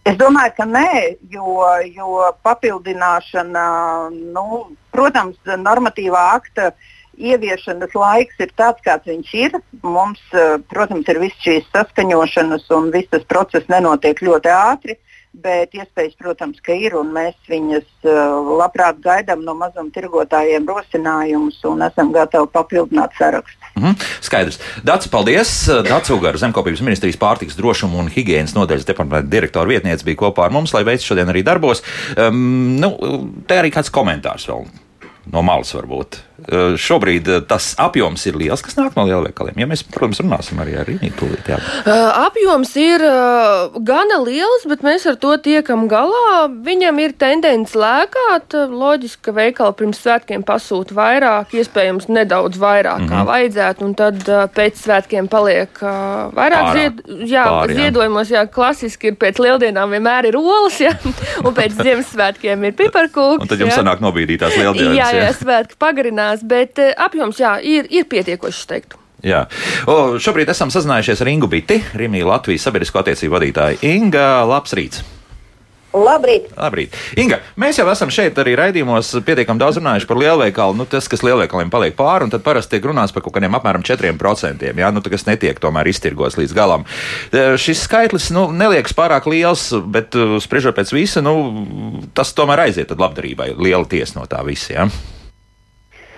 [0.03, 1.63] Es domāju, ka nē, jo,
[1.95, 6.71] jo papildināšana, nu, protams, normatīvā akta
[7.17, 9.51] ieviešanas laiks ir tāds, kāds viņš ir.
[9.81, 14.91] Mums, eh, protams, ir viss šīs saskaņošanas un viss tas process nenotiek ļoti ātri.
[14.91, 21.81] Uh, bet iespējas, protams, ka ir, mēs viņas uh, labprāt gaidām no mazumtirgotājiem rosinājumus un
[21.87, 23.59] esam gatavi papildināt sarakstu.
[23.75, 24.07] Mm -hmm.
[24.21, 24.59] Skaidrs.
[24.85, 25.51] Dācis, paldies!
[25.89, 30.51] Dācis Ugārs, Zemkopības ministrijas pārtiks drošuma un higiēnas nodaļas departamenta direktora vietniece bija kopā ar
[30.51, 31.83] mums, lai veids šodien arī darbos.
[32.17, 32.91] Um, nu,
[33.47, 34.65] te arī kāds komentārs vēl
[35.31, 36.19] no malas varbūt.
[36.33, 39.59] Eh, šobrīd eh, tas apjoms ir liels, kas nāk no lielveikaliem.
[39.61, 40.89] Ja mēs, protams, runāsim arī ar.
[40.89, 41.59] Jā.
[41.85, 41.91] Uh,
[42.25, 46.47] apjoms ir uh, gana liels, bet mēs ar to tiekam galā.
[46.65, 48.57] Viņam ir tendence lēkāt.
[48.73, 53.13] Loģiski, ka veikali pirms svētkiem pasūta vairāk, iespējams, nedaudz vairāk mm -hmm.
[53.13, 53.29] kā mhm.
[53.29, 56.73] vajadzētu, un tad uh, pēc svētkiem paliek uh, vairāk Pārā.
[56.73, 57.77] zied, jā, Pār, jā.
[57.77, 58.33] ziedojumos.
[58.33, 60.97] Jā, klasiski ir pēc lieldienām vienmēr ir olas, jā,
[61.45, 63.45] un pēc Ziemassvētkiem ir piparkūks.
[63.45, 63.79] Un tad jums jā.
[63.83, 64.97] sanāk nobīdītās lieldienas.
[64.97, 68.99] Jā, jā, jā svētki pagarinās mainās, bet eh, apjoms jā, ir, ir pietiekošs, teiktu.
[69.23, 69.45] Jā.
[69.87, 73.83] O, šobrīd esam sazinājušies ar Ingu Biti, Rimī Latvijas sabiedrisko attiecību vadītāju.
[73.87, 75.03] Inga, labs rīts!
[75.93, 76.47] Labrīt.
[76.57, 76.95] Labrīt.
[77.21, 80.73] Inga, mēs jau esam šeit arī raidījumos pietiekami daudz runājuši par lielveikalu.
[80.79, 83.85] Nu, tas, kas lielveikaliem paliek pāri, un tad parasti tiek runāts par kaut kādiem apmēram
[83.85, 86.89] 4%, jā, nu, kas netiek tomēr iztirgots līdz galam.
[87.29, 91.37] E, šis skaitlis nu, neliekas pārāk liels, bet e, spriežot pēc visa, nu,
[92.17, 93.53] tas tomēr aiziet labdarībai.
[93.61, 94.73] Liela tiesa no tā visa.
[94.73, 94.89] Jā.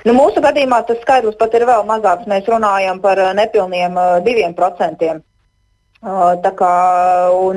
[0.06, 2.28] Nu, mūsu gadījumā tas skaidrs pat ir vēl mazāks.
[2.30, 5.15] Mēs runājam par nepilniem 2%.
[6.06, 6.74] Uh, tā kā,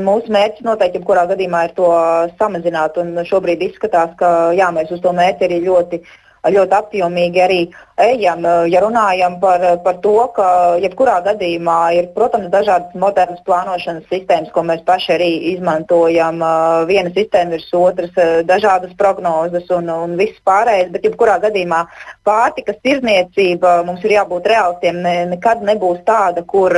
[0.01, 1.91] mūsu mērķis noteikti, jebkurā gadījumā, ir to
[2.39, 2.97] samazināt.
[3.29, 6.15] Šobrīd izskatās, ka jā, mēs uz to mērķi arī ļoti uh,
[6.47, 7.61] ļoti apjomīgi arī
[7.99, 8.45] ejam.
[8.71, 10.49] Ja runājam par, par to, ka
[10.83, 16.43] jebkurā gadījumā ir, protams, dažādas modernas plānošanas sistēmas, ko mēs paši arī izmantojam.
[16.89, 18.15] Viena sistēma ir otras,
[18.47, 21.85] dažādas prognozes un, un viss pārējais, bet jebkurā gadījumā
[22.27, 25.03] pārtikas tirzniecība mums ir jābūt realistiem.
[25.03, 26.75] Ne, nekad nebūs tāda, kur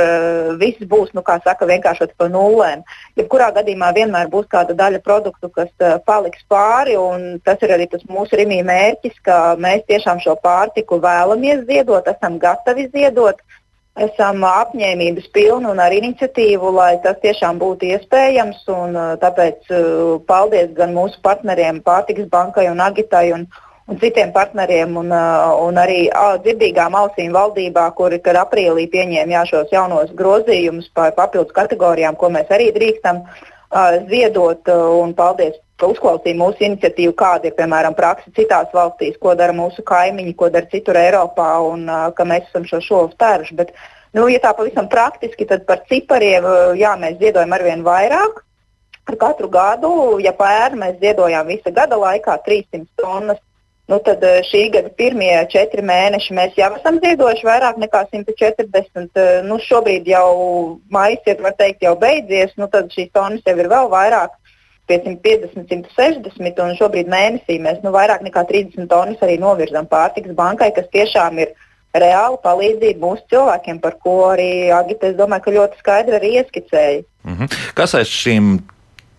[0.61, 2.83] viss būs, nu, kā saka, vienkāršot pa nulēm.
[3.19, 5.69] Jebkurā gadījumā vienmēr būs kāda daļa produktu, kas
[6.07, 10.99] paliks pāri, un tas ir arī tas mūsu rimī mērķis, ka mēs tiešām šo pārtiku
[11.01, 13.41] vēlamies ziedot, esam gatavi ziedot,
[13.99, 18.63] esam apņēmības pilni un ar iniciatīvu, lai tas tiešām būtu iespējams.
[18.71, 19.67] Un, tāpēc
[20.27, 23.31] paldies gan mūsu partneriem, Pārtikas bankai un Agitai.
[23.35, 23.47] Un,
[23.91, 26.05] un citiem partneriem, un, un arī
[26.45, 32.47] dzirdīgām ausīm valdībā, kuri aprīlī pieņēma jā, šos jaunos grozījumus par papildus kategorijām, ko mēs
[32.55, 33.25] arī drīkstam
[34.07, 34.71] ziedot.
[35.01, 39.83] Un paldies ka uzklausīja mūsu iniciatīvu, kāda ir piemēram praksa citās valstīs, ko dara mūsu
[39.87, 43.57] kaimiņi, ko dara citur Eiropā, un ka mēs esam šo šovu spēruši.
[43.57, 43.75] Bet,
[44.17, 46.47] nu, ja tā pavisam praktiski, tad par cipariem
[46.79, 48.43] jā, mēs ziedojam arvien vairāk.
[49.09, 53.39] Ar katru gadu, ja pērn mēs ziedojām visa gada laikā 300 tonnas,
[53.89, 59.23] nu tad šī gada pirmie četri mēneši mēs jau esam ziedojuši vairāk nekā 140.
[59.49, 60.27] Nu, šobrīd jau
[60.93, 64.37] maijs ir, var teikt, jau beidzies, nu tad šīs tonnas jau ir vēl vairāk
[64.89, 70.35] pie 150, 160, un šobrīd mēnesī mēs nu, vairāk nekā 30 tonnas arī novirzam pārtikas
[70.37, 71.53] bankai, kas tiešām ir
[71.93, 77.01] reāla palīdzība mūsu cilvēkiem, par ko arī Agita, es domāju, ka ļoti skaidri arī ieskicēja.
[77.27, 77.57] Mm -hmm.
[77.75, 78.59] Kas aiz šīm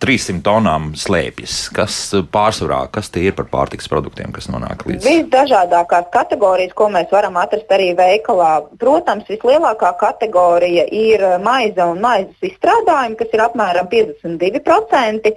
[0.03, 1.69] 300 tonām slēpjas?
[1.71, 1.95] Kas
[2.33, 5.05] pārsvarā, kas tie ir par pārtiks produktiem, kas nonāk līdz?
[5.07, 8.67] Visdažādākās kategorijas, ko mēs varam atrast arī veikalā.
[8.81, 15.33] Protams, vislielākā kategorija ir maize un maizes izstrādājumi, kas ir apmēram 52%.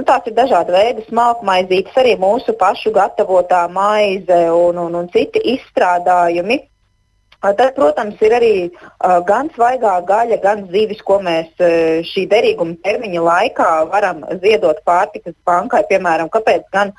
[0.00, 5.42] Nu, tās ir dažādi veidi smalkmaizītes, arī mūsu pašu gatavotā maize un, un, un citi
[5.52, 6.56] izstrādājumi.
[7.44, 12.78] Tad, protams, ir arī uh, gan svaigā gaļa, gan zivis, ko mēs uh, šī derīguma
[12.86, 15.82] termiņa laikā varam ziedot pārtikas bankai.
[15.92, 16.94] Piemēram, kāpēc gan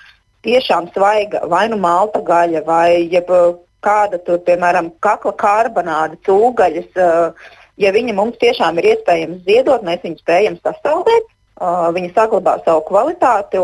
[0.45, 3.33] tiešām svaiga vai nu malta gaļa vai jeb,
[3.81, 6.93] kāda tur, piemēram, kakla karbonāde, cūgaļas.
[6.93, 11.37] Uh, ja viņi mums tiešām ir iespējams ziedot, mēs viņus spējam sasaldēt
[11.95, 13.61] viņi saglabā savu kvalitāti.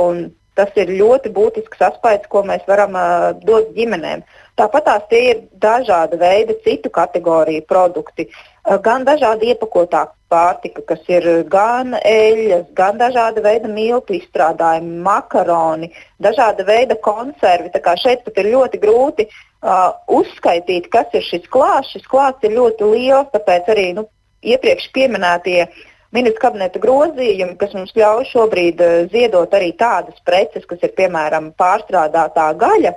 [0.58, 4.24] Tas ir ļoti būtisks aspekts, ko mēs varam uh, dot ģimenēm.
[4.58, 11.28] Tāpat tās ir dažāda veida citu kategoriju produkti, uh, gan dažādi iepakotā pārtika, kas ir
[11.52, 15.92] gan eļļas, gan dažāda veida miltu izstrādājumi, makaroni,
[16.26, 17.70] dažāda veida konservi.
[18.02, 21.94] Šeit pat ir ļoti grūti uh, uzskaitīt, kas ir šis klāsts.
[21.94, 24.08] Šis klāsts ir ļoti liels, tāpēc arī nu,
[24.42, 30.67] iepriekš pieminētie uh, ministra kabineta grozījumi, kas mums ļauj šobrīd uh, ziedot arī tādas preces,
[30.70, 32.93] kas ir piemēram pārstrādātā gaļa,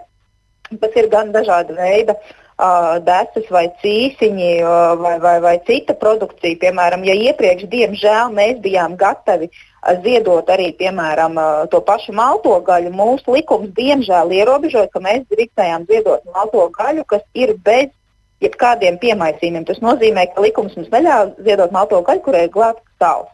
[0.76, 6.60] kas ir gan dažāda veida uh, desas vai cīsiņi uh, vai, vai, vai cita produkcija.
[6.62, 9.66] Piemēram, ja iepriekš, diemžēl, mēs bijām gatavi uh,
[10.04, 11.38] ziedot arī piemēram,
[11.72, 17.24] to pašu malto gaļu, mūsu likums diemžēl ierobežoja, ka mēs drīkstējām ziedot malto gaļu, kas
[17.34, 17.88] ir bez
[18.44, 19.66] jebkādiem piemaisījumiem.
[19.68, 23.30] Tas nozīmē, ka likums mums neļauj ziedot malto gaļu, kurai ir glābts stāvs.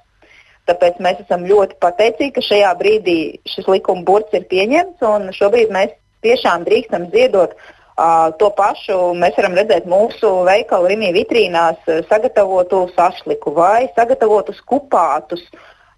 [0.66, 5.71] Tāpēc mēs esam ļoti pateicīgi, ka šajā brīdī šis likuma burts ir pieņemts un šobrīd
[5.75, 5.95] mēs
[6.27, 8.99] tiešām drīkstam ziedot uh, to pašu.
[9.14, 15.47] Mēs varam redzēt mūsu veikalu Rimī vitrīnās sagatavotu sašliku vai sagatavotus kupātus.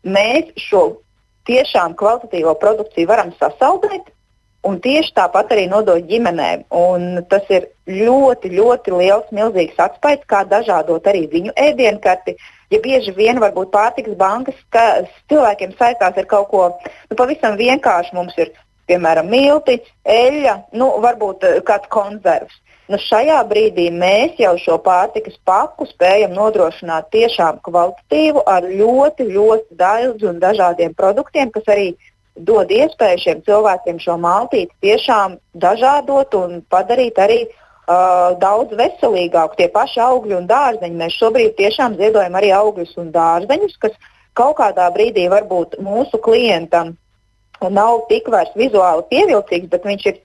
[0.04, 0.84] Mēs šo
[1.48, 4.12] tiešām kvalitatīvo produkciju varam sasaldēt
[4.66, 6.66] un tieši tāpat arī nodot ģimenēm.
[6.74, 12.36] Un tas ir ļoti, ļoti liels, milzīgs atspējs, kā dažādot arī viņu ēdienkarti.
[12.72, 14.58] Ja bieži vien varbūt pārtiks bankas
[15.30, 18.52] cilvēkiem saistās ar kaut ko nu, pavisam vienkāršu, mums ir
[18.88, 22.56] piemēram milti, eļļa, nu, varbūt eh, kāds konservs.
[22.88, 29.76] Nu, šajā brīdī mēs jau šo pārtikas paku spējam nodrošināt tiešām kvalitatīvu ar ļoti, ļoti
[29.76, 31.90] daudz un dažādiem produktiem, kas arī
[32.38, 37.40] dod iespēju šiem cilvēkiem šo maltīti tiešām dažādot un padarīt arī
[37.88, 39.58] uh, daudz veselīgāku.
[39.58, 41.00] Tie paši augļi un dārzeņi.
[41.00, 43.98] Mēs šobrīd tiešām ziedojam arī augļus un dārzeņus, kas
[44.38, 46.96] kaut kādā brīdī varbūt mūsu klientam
[47.58, 50.20] nav tik vairs vizuāli pievilcīgs, bet viņš ir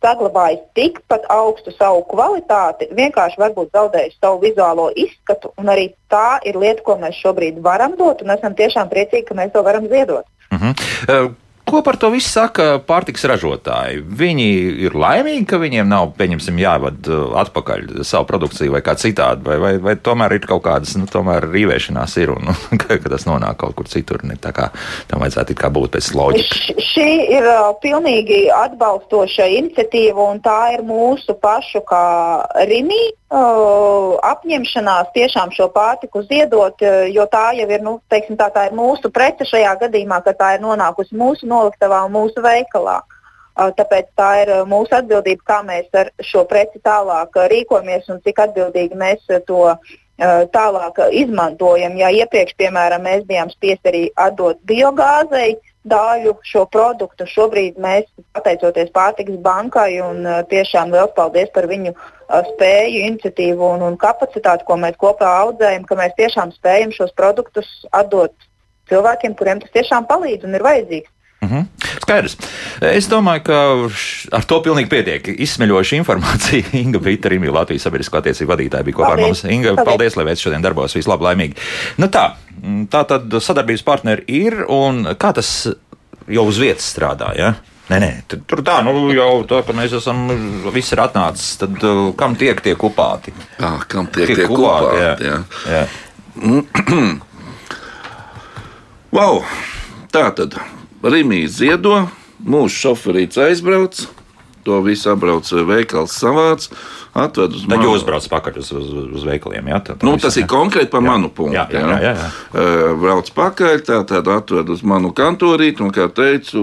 [0.00, 5.52] saglabājis tikpat augstu savu kvalitāti, vienkārši varbūt zaudējis savu vizuālo izskatu.
[5.60, 9.52] Arī tā ir lieta, ko mēs šobrīd varam dot, un esam tiešām priecīgi, ka mēs
[9.52, 10.24] to varam ziedot.
[10.50, 10.74] Uh -huh.
[11.08, 14.00] uh Ko par to visu saka pārtiks ražotāji?
[14.02, 14.46] Viņi
[14.88, 19.58] ir laimīgi, ka viņiem nav, pieņemsim, jāvada uh, atpakaļ savu produkciju vai kā citādi, vai,
[19.62, 22.50] vai, vai tomēr ir kaut kādas, nu, tomēr rīvēšanās ir un
[22.82, 24.24] ka, ka tas nonāk kaut kur citur.
[24.26, 24.70] Ne, tā kā
[25.10, 26.64] tam vajadzētu kā būt pēc loģikas.
[26.74, 32.04] Š- Šī ir uh, pilnīgi atbalstoša iniciatīva, un tā ir mūsu pašu kā
[32.66, 32.80] Rīgā
[33.30, 38.66] uh, apņemšanās tiešām šo pārtiku ziedot, uh, jo tā jau ir, nu, teiksim, tā, tā
[38.68, 43.00] ir mūsu prece šajā gadījumā, ka tā ir nonākusi mūsu noliktavā un mūsu veikalā.
[43.00, 48.10] Uh, Tāpēc tā ir uh, mūsu atbildība, kā mēs ar šo preci tālāk uh, rīkojamies
[48.10, 49.74] un cik atbildīgi mēs to
[50.52, 51.94] tālāk izmantojam.
[51.96, 55.54] Ja iepriekš, piemēram, mēs bijām spiest arī atdot biogāzei
[55.88, 58.04] daļu šo produktu, šobrīd mēs,
[58.36, 61.94] pateicoties pārtiks bankai, un tiešām liels paldies par viņu
[62.30, 67.70] spēju, iniciatīvu un, un kapacitāti, ko mēs kopā audzējam, ka mēs tiešām spējam šos produktus
[67.90, 68.34] atdot
[68.90, 71.10] cilvēkiem, kuriem tas tiešām palīdz un ir vajadzīgs.
[71.40, 71.62] Mhm.
[72.04, 72.34] Skaidrs.
[72.84, 73.58] Es domāju, ka
[74.36, 75.30] ar to pilnīgi pietiek.
[75.40, 76.72] Izsmeļoša informācija.
[76.82, 79.44] Inga Brīta, Rīgā Latvijas sabiedrisko attiecību vadītāja bija kopā ar Paldies.
[79.44, 79.54] mums.
[79.56, 79.88] Inga, Paldies.
[79.88, 80.96] paldies, lai veids šodien darbos.
[80.98, 81.56] Vislabāk, laimīgi.
[82.02, 82.26] Nu tā,
[82.60, 85.50] mm, tā tad sadarbības partneri ir un kā tas
[86.28, 87.32] jau uz vietas strādā?
[87.38, 87.54] Ja?
[87.90, 90.20] Nē, nē, tur, tā, nu jau tā, ka mēs esam,
[90.70, 93.34] viss ir atnācis, tad uh, kam tiek tie kupāti?
[93.58, 95.26] Jā, kam tiek Tiek tie kupāti, kupāti?
[95.26, 95.40] jā.
[95.66, 95.80] jā.
[95.80, 95.82] Jā.
[99.10, 99.42] Wow!
[100.14, 100.54] Tā tad
[101.02, 101.96] Rīgā ziedo,
[102.46, 104.04] mūsu šoferīts aizbrauc,
[104.64, 106.68] to visu apbrauc veikals savāds,
[107.16, 109.70] atved uz Tad manu- jūs braucat pakaļ uz, uz, uz veikaliem.
[109.72, 110.50] Jā, tā, tā Nu, viss, tas ir jā.
[110.52, 111.06] konkrēti par Jā.
[111.06, 111.54] manu punktu.
[111.56, 112.28] Jā, jā, jā, jā, jā.
[112.54, 116.60] Eh, Brauc pakaļ, tā tad atved uz manu kantorīti, un, kā teicu,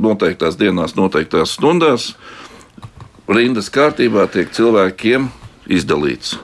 [0.00, 2.12] noteiktās dienās, noteiktās stundās
[3.28, 5.28] rindas kārtībā tiek cilvēkiem
[5.72, 6.36] izdalīts.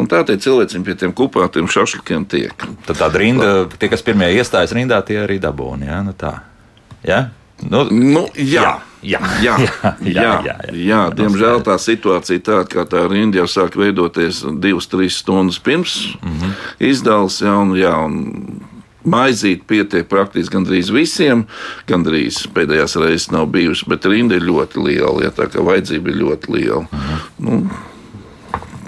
[0.00, 2.54] Un tā tie cilvēki pie tiem kupātiem šašlikiem tiek.
[2.86, 5.90] Tad tāda rinda, tie, kas pirmie iestājas rindā, tie arī dabūna.
[5.90, 6.38] Jā, nu tā.
[7.04, 7.26] Jā?
[7.68, 8.62] Nu, Nu, jā.
[8.62, 10.74] Jā, Jā, jā, jā, jā, jā, jā.
[10.76, 11.00] jā.
[11.16, 16.34] Diemžēl tā situācija tāda, ka tā rinda jau sāk veidoties divas, trīs stundas pirms mm.
[16.36, 16.52] -hmm.
[16.90, 17.32] izdevuma.
[17.40, 18.60] Jā, un, jā, un
[19.04, 21.46] maizīt pietiek praktiski gandrīz visiem.
[21.88, 25.24] Gandrīz pēdējās reizes nav bijusi, bet rinda ir ļoti liela.
[25.24, 26.84] Jā, tā kā vajadzība ir ļoti liela.
[26.84, 26.98] Mm.
[27.00, 27.18] -hmm.
[27.38, 27.70] nu,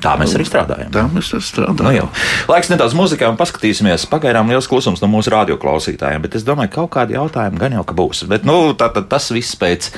[0.03, 0.91] tā mēs arī strādājam.
[0.95, 1.95] tā mēs arī Nu, strādājam.
[1.97, 2.09] jau.
[2.51, 4.07] Laiks nedaudz muzikā un paskatīsimies.
[4.11, 7.85] Pagaidām liels klusums no mūsu radioklausītājiem, bet es domāju, ka kaut kādi jautājumi gan jau
[7.85, 8.27] ka būs.
[8.29, 9.91] Bet nu, tā, tā, tas viss pēc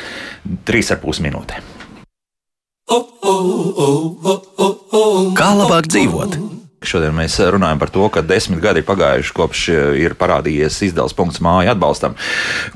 [0.65, 1.73] trīs ar pus minūtēm.
[5.35, 6.54] Kā labāk dzīvot?
[6.85, 9.63] Šodien mēs runājam par to, ka desmit gadi ir pagājuši kopš
[10.01, 12.17] ir parādījies izdevums punkts māju atbalstam,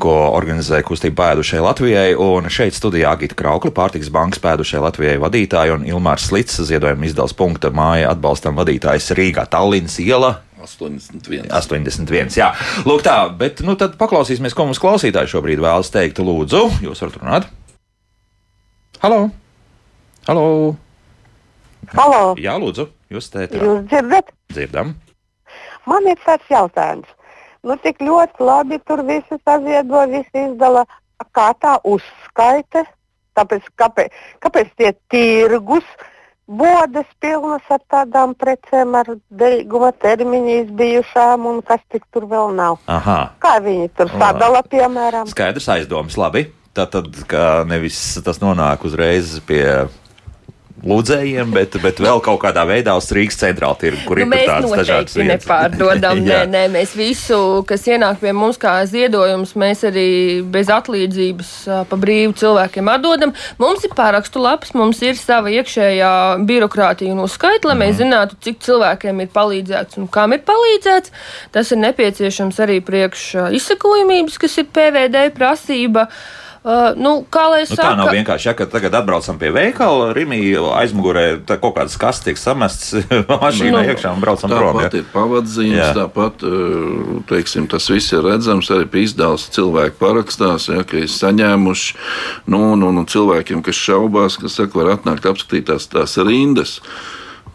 [0.00, 2.08] ko organizē kustība pēdušai Latvijai.
[2.18, 7.36] Un šeit studijā Agita Kraukla, pārtiks bankas pēdušai Latvijai vadītāja un Ilmārs Slits, ziedojuma izdevums
[7.38, 10.38] punkta māju atbalstam vadītājs Rīgā Tallinas iela.
[10.58, 11.46] 81.
[11.54, 12.34] 81.
[12.34, 12.50] Jā,
[12.88, 16.18] lūk, tā, bet nu tad paklausīsimies, ko mums klausītāji šobrīd vēlas teikt.
[16.18, 17.48] Lūdzu, jūs varat runāt.
[19.04, 19.28] Halo!
[20.26, 20.46] Halo!
[21.94, 24.32] Halo, Jā, lūdzu, jūs teicat, jūs dzirdat?
[24.52, 24.94] dzirdam.
[25.88, 27.08] Man ir tāds jautājums.
[27.64, 30.84] Nu, tik ļoti labi tur visi saziedo, visi izdala.
[31.34, 32.84] Kā tā uzskaita?
[33.38, 35.86] Tāpēc, kāpēc, kāpēc tie tirgus
[36.48, 42.78] bodas pilnas ar tādām precēm, ar derīguma termiņu izbijušām un kas tik tur vēl nav?
[42.88, 45.28] Aha, Kā viņi tur sadala, piemēram?
[45.30, 46.46] skaidrs aizdoms, labi.
[46.78, 49.64] Tātad, ka nevis tas nonāk uzreiz pie
[50.86, 54.46] lūdzējiem, bet, bet vēl kaut kādā veidā uz Rīgas centrāla tirgu, kur Nu, ir mēs
[54.46, 55.46] tādas dažādas noteikti vietas.
[55.48, 56.20] nepārdodam.
[56.28, 57.38] nē, nē, mēs visu,
[57.68, 60.06] kas ienāk pie mums kā ziedojums, mēs arī
[60.54, 61.50] bez atlīdzības
[61.90, 63.34] pa brīvu cilvēkiem atdodam.
[63.58, 66.12] Mums ir pārakstu laps, mums ir sava iekšējā
[66.46, 67.82] birokrātija un uzskaita, lai Mhm.
[67.84, 71.10] mēs zinātu, cik cilvēkiem ir palīdzēts un kam ir palīdzēts.
[71.52, 76.06] Tas ir nepieciešams arī priekš ā, izsakojamības, kas ir PVD prasība.
[76.08, 76.47] Uh,
[76.98, 80.62] nu, kā lai es Nu, tā nav vienkārši, ja, ka tagad atbraucam pie veikala, Rīgā
[80.80, 84.78] aizmugurē tā kaut kādas kastes tiek samestas mašīnā Nu, iekšā un braucam prom.
[84.78, 85.00] Tāpat Ja?
[85.00, 85.92] ir pavadzīmes, Jā.
[85.96, 91.08] tāpat eh, teiksim, tas viss ir redzams arī pie izdevuma cilvēku parakstās, ja, ka ir
[91.12, 91.94] saņēmuši.
[92.50, 96.78] Nu, un, un, un cilvēkiem, kas šaubās, kas saka, var atnākt apskatīt tās, tās rindas.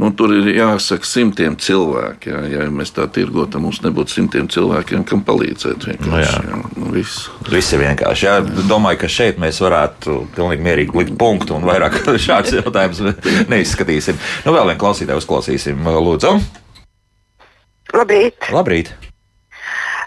[0.02, 2.32] Nu, tur ir jāsaka simtiem cilvēku.
[2.32, 5.86] Ja, ja mēs tā tirgotam, mums nebūtu simtiem cilvēkiem, kam palīdzēt.
[5.86, 6.42] Nu, vienkārši, jā.
[6.50, 7.28] ja, nu, viss.
[7.52, 8.28] Viss ir vienkārši.
[8.30, 8.40] Jā.
[8.70, 13.04] Domāju, ka šeit mēs varētu pilnīgi mierīgi likt punktu un vairāk šādus jautājumus
[13.52, 14.20] neizskatīsim.
[14.48, 15.88] Nu, vēl vienu klausītāju uzklausīsim.
[16.04, 16.38] Lūdzu,
[17.94, 18.50] Labrīt!
[18.50, 18.90] labrīt!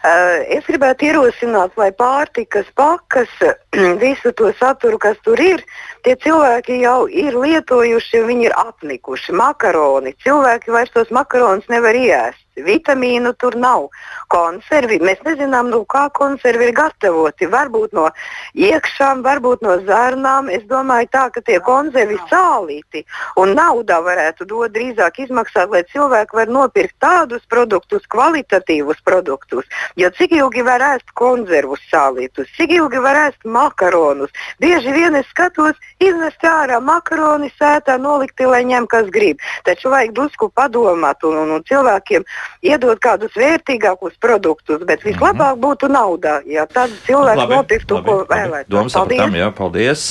[0.06, 3.32] Uh, es gribētu ierosināt, lai pārtikas pakas,
[4.04, 5.64] visu to saturu, kas tur ir,
[6.06, 9.34] tie cilvēki jau ir lietojuši, viņi ir apnikuši.
[9.34, 10.14] Makaroni.
[10.22, 12.42] Cilvēki vairs tos makaronus nevar iest.
[12.56, 13.90] vitamīnu tur nav.
[14.32, 17.46] Konservi, mēs nezinām, no kā konservi ir gatavoti.
[17.50, 18.08] Varbūt no
[18.58, 20.50] iekšām, varbūt no zārnām.
[20.50, 23.04] Es domāju, tā, ka tie konservi sālīti
[23.40, 29.68] un naudā varētu dot drīzāk izmaksāt, lai cilvēki var nopirkt tādus produktus, kvalitatīvus produktus.
[29.96, 34.34] Jo cik ilgi var ēst konservus sālītus, cik ilgi var ēst makaronus.
[34.62, 39.40] Bieži vien es skatos, iznest ārā makaroni sētā nolikti, lai ņem kas grib.
[39.68, 42.26] Taču vajag drusku padomāt un, un, un cilvēkiem
[42.66, 48.70] iedot kādus vērtīgākus produktus, bet vislabāk būtu naudā, ja tad cilvēks Labi, nopirktu, ko vēlētos.
[48.72, 50.02] Domas sapratām, jā, paldies.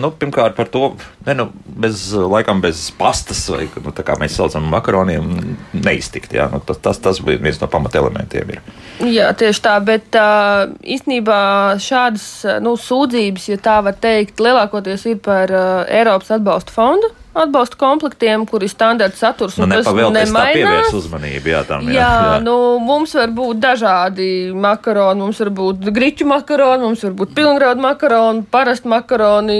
[0.00, 0.92] Nu, pirmkārt par to,
[1.26, 5.30] ne, nu, bez, laikam bez pastas, vai nu, tā kā mēs saucam makaroniem,
[5.76, 6.34] neiztikt.
[6.38, 8.56] Jā, nu, tas, tas, tas bija viens no pamatelementiem.
[8.56, 8.74] Ir.
[9.08, 11.38] Jā, tieši tā, bet uh, īstenībā
[11.82, 12.28] šādas
[12.64, 18.44] nu, sūdzības, ja tā var teikt, lielākoties ir par uh, Eiropas atbalsta fondu atbalsta komplektiem,
[18.48, 19.56] kur ir standarta saturs.
[19.60, 20.90] Nu, tas nemainās.
[20.98, 22.38] Uzmanību, jā, tam, jā, jā, jā.
[22.42, 25.22] Nu, mums var būt dažādi makaroni.
[25.22, 29.58] Mums var būt griķu makaroni, mums var būt pilngraudu makaroni, parasti makaroni,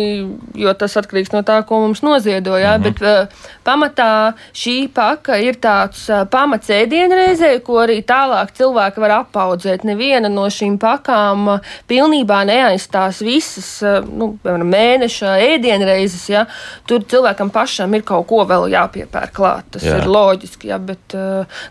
[0.59, 2.57] jo tas atkarīgs no tā, ko mums noziedo.
[2.59, 2.89] Jā, mm -hmm.
[2.89, 9.17] Bet uh, pamatā šī paka ir tāds uh, pamats ēdienreizē, ko arī tālāk cilvēki var
[9.23, 9.85] apaudzēt.
[9.85, 16.29] Neviena no šīm pakām uh, pilnībā neaizstās visas uh, nu, mēneša ēdienreizes.
[16.29, 16.47] Ja?
[16.87, 19.69] Tur cilvēkam pašam ir kaut ko vēl jāpiepērk klāt.
[19.75, 19.99] Tas jā.
[20.01, 21.17] ir loģiski, jā, bet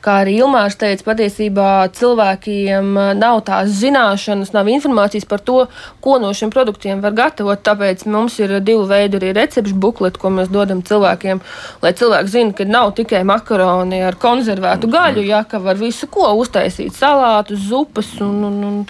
[0.04, 5.60] kā arī Ilmārs teica, patiesībā cilvēkiem nav tās zināšanas, nav informācijas par to,
[6.04, 7.62] ko no šiem produktiem var gatavot.
[7.68, 11.42] Tāpēc mums ir divi veidi arī recepšu bukleti, ko mēs dodam cilvēkiem,
[11.84, 16.32] lai cilvēki zinātu, ka nav tikai makaroni ar konservētu gaļu, jā, ka var visu ko
[16.42, 18.84] uztaisīt, salātus, zupas un, un, un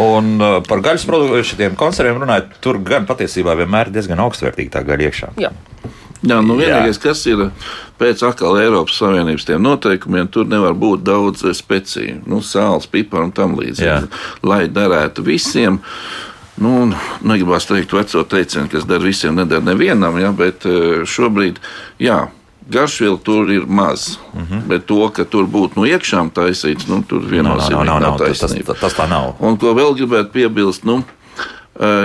[0.00, 4.84] Un uh, par gaļas produktiem, konserviem runājot, tur gan patiesībā vienmēr ir diezgan augstvērtīga tā
[4.88, 5.32] gaļa iekšā.
[5.42, 5.50] Jā.
[6.22, 7.48] Jā, nu vienīgais, kas ir
[7.98, 13.32] pēc atkal Eiropas Savienības tiem noteikumiem, tur nevar būt daudz speciju, nu, sāls, pipara un
[13.34, 14.10] tam līdzīgi.
[14.46, 15.80] Lai derētu visiem.
[16.62, 16.84] Nu,
[17.26, 20.66] negribās teikt veco teicienu, kas der visiem, nedara nevienam, ja, bet
[21.08, 21.58] šobrīd,
[22.02, 22.26] jā,
[22.70, 24.18] garšvielu tur ir maz.
[24.34, 24.60] Mm -hmm.
[24.68, 28.12] Bet to, ka tur būtu no iekšām taisīts, nu, tur viennozīmīgi no, no, no, nav
[28.12, 28.72] no, taisnība.
[28.72, 29.34] Tas, tas tā nav.
[29.40, 31.02] Un ko vēl gribētu piebilst, nu,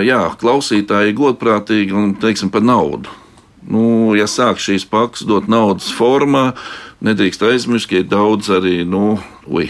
[0.04, 3.10] jā, klausītāji godprātīgi un, teiksim, par naudu.
[3.68, 6.54] Nu, ja sāk šīs pakas dot naudas formā,
[7.04, 9.18] nedrīkst aizmirst, ka ir daudz arī, nu,
[9.52, 9.68] ui,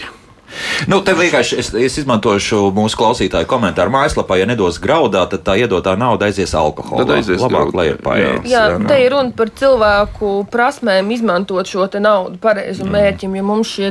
[0.88, 4.38] Nu, te vienkārši es, es izmantošu mūsu klausītāju komentāru mājaslapā.
[4.40, 7.04] Ja nedos graudā, tad tā iedotā nauda aizies alkoholā.
[7.04, 8.50] Tad aizies labāk, lai ir paēdis.
[8.50, 12.94] Jā, jā, te ir runa par cilvēku prasmēm izmantot šo naudu pareizu mm.
[12.94, 13.90] mērķim, jo mums šie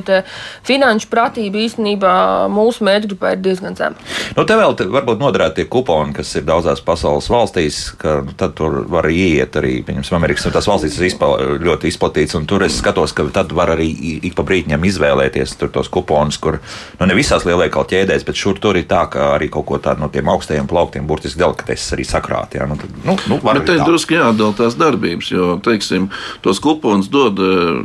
[0.67, 2.13] finanšu pratība īstenībā
[2.53, 3.97] mūsu mērķgrupā ir diezgan zema.
[4.37, 8.55] Nu, te vēl te varbūt noderētu tie kuponi, kas ir daudzās pasaules valstīs, ka tad
[8.57, 12.65] tur var ieiet arī, piemēram, Amerikas un tās valstīs ir izpla, ļoti izplatīts, un tur
[12.65, 13.89] es skatos, ka tad var arī
[14.29, 16.59] ik pa brītiņam izvēlēties tos kuponus, kur
[16.99, 20.05] nu, ne visās lielveikalu ķēdēs, bet šur tur ir tā, ka arī kaut ko tādu
[20.05, 22.57] no tiem augstajiem plauktiem, burtiski delikateses arī sakrāt.
[22.57, 26.09] Jā, nu, tad, nu, nu, bet te drusku jādala tās darbības, jo, teiksim,
[26.45, 27.81] tos kuponus dod eh,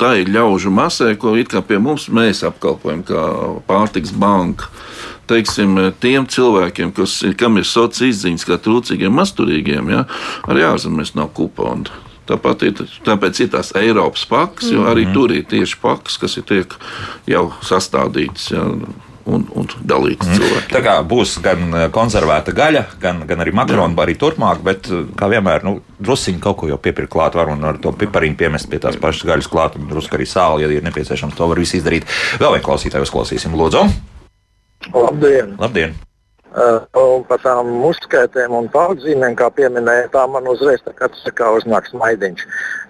[0.00, 3.26] tai ļaužu masē, ko it kā pie mums mēs apkalpojam kā
[3.68, 4.70] pārtiks banka.
[5.24, 10.02] Teiksim, tiem cilvēkiem, kas, kam ir sociālās izziņas, kā trūcīgiem, masturīgiem, ja,
[10.44, 12.03] arī ārzemēs nav kuponu.
[12.24, 15.14] Tāpat ir, tāpēc ir tās Eiropas pakas, jo arī -hmm.
[15.14, 16.74] tur ir tieši pakas, kas ir tiek
[17.26, 18.50] jau sastādītas.
[18.50, 18.64] Ja,
[19.26, 20.38] un, un dalīts mm.
[20.38, 20.70] cilvēkiem.
[20.72, 25.04] Tā kā būs gan eh, konservēta gaļa, gan, gan arī makaroni, arī turpmāk, bet eh,
[25.18, 28.70] kā vienmēr, nu, druskuļi kaut ko jau piepirkt klāt, var un ar to pipariņu piemest
[28.70, 31.78] pie tās pašas gaļas klāt, un drusku arī sāli, ja ir nepieciešams, to var visu
[31.80, 32.08] izdarīt.
[32.40, 33.86] Vēl vienu klausītāju uzklausīsim, Lūdzu!
[34.92, 35.56] Labdien!
[35.60, 35.96] Labdien.
[36.54, 41.24] Uh, un par tām uzskaitēm un paudzīmēm, kā pieminēja, tā man uzreiz tā kā tas
[41.34, 42.44] kā uznāk smaidiņš.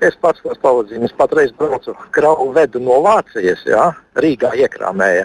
[0.04, 3.86] Es pats tos pavadzījumus patreiz braucu kravu vedu no Vācijas, jā,
[4.20, 5.24] Rīgā iekrāmēja.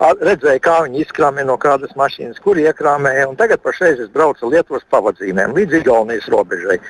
[0.00, 5.52] Redzēju, kā viņi izkrāmē no kādas mašīnas, kur iekrāmēja, tagad pašreiz es braucu Lietuvas pavadzīmēm
[5.60, 6.80] līdz Igaunijas robežai.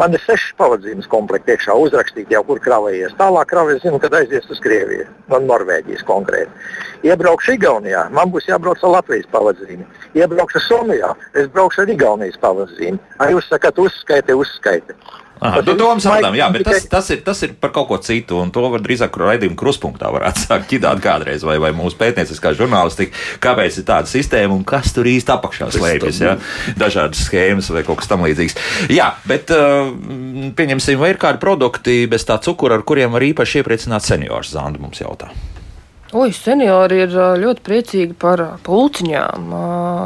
[0.00, 3.14] Man ir seši pavadzījumus komplekti iekšā uzrakstīti, jau kur kravējies.
[3.18, 6.64] Tālāk kravējies, zinu, kad aizies uz Krieviju, no Norvēģijas konkrēti.
[7.06, 9.86] Iebraukšu Igaunijā, man būs jābrauc ar Latvijas pavadzījumu.
[10.18, 12.98] Iebraukšu Somijā, es braukšu ar Igaunijas pavadzījumu.
[13.22, 14.98] Arī jūs sakat, uzskaiti, uzskaiti.
[15.42, 17.98] Aha, nu, to mēs saprotam, jā, bet tas, tas, ir, tas ir par kaut ko
[18.02, 22.54] citu, un to var drīzāk raidījuma kruspunktā varētu sākt ķidāt kādreiz, vai, vai mūsu pētnieciskā
[22.58, 26.36] žurnālistika, kāpēc ir tāda sistēma un kas tur īsti apakšā slēpjas, ja?
[26.80, 28.56] dažādas schēmas vai kaut kas tam līdzīgs.
[28.94, 29.90] Jā, bet uh,
[30.56, 34.80] pieņemsim, vai ir kādi produkti bez tā cukura, ar kuriem var īpaši iepriecināt seniors, Zanda
[34.80, 35.32] mums jautā.
[36.14, 39.48] Oi, seniori ir ļoti priecīgi par pulciņām.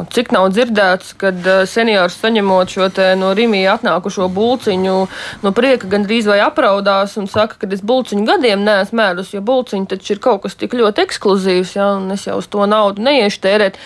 [0.09, 2.87] Cik nav dzirdēts, kad seniors saņemot šo
[3.19, 4.95] no Rīgā atnākušo bulciņu,
[5.43, 9.91] no prieka gandrīz vai apraudās un saka, ka es bulciņu gadiem neesmu mēdus, jo bulciņi
[9.93, 13.45] taču ir kaut kas tik ļoti ekskluzīvs, ja, un es jau uz to naudu neiešu
[13.45, 13.77] tērēt.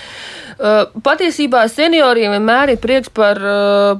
[1.03, 3.39] Patiesībā senioriem vienmēr ir prieks par,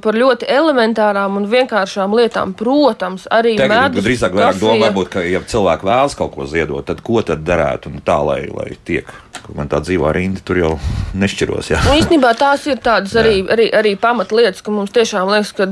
[0.04, 2.54] par ļoti elementārām un vienkāršām lietām.
[2.58, 7.02] Protams, arī medus, drīzāk vairāk doma, varbūt, ka, ja cilvēki vēlas kaut ko ziedot, tad
[7.04, 9.10] ko tad darētu un tā, lai, lai tiek.
[9.52, 10.70] Man tā dzīvā rinda tur jau
[11.20, 11.68] nešķiros.
[11.74, 11.80] Jā.
[11.84, 15.66] Nu, īstenībā tās ir tādas arī, arī, arī pamatlietas, ka mums tiešām liekas, ka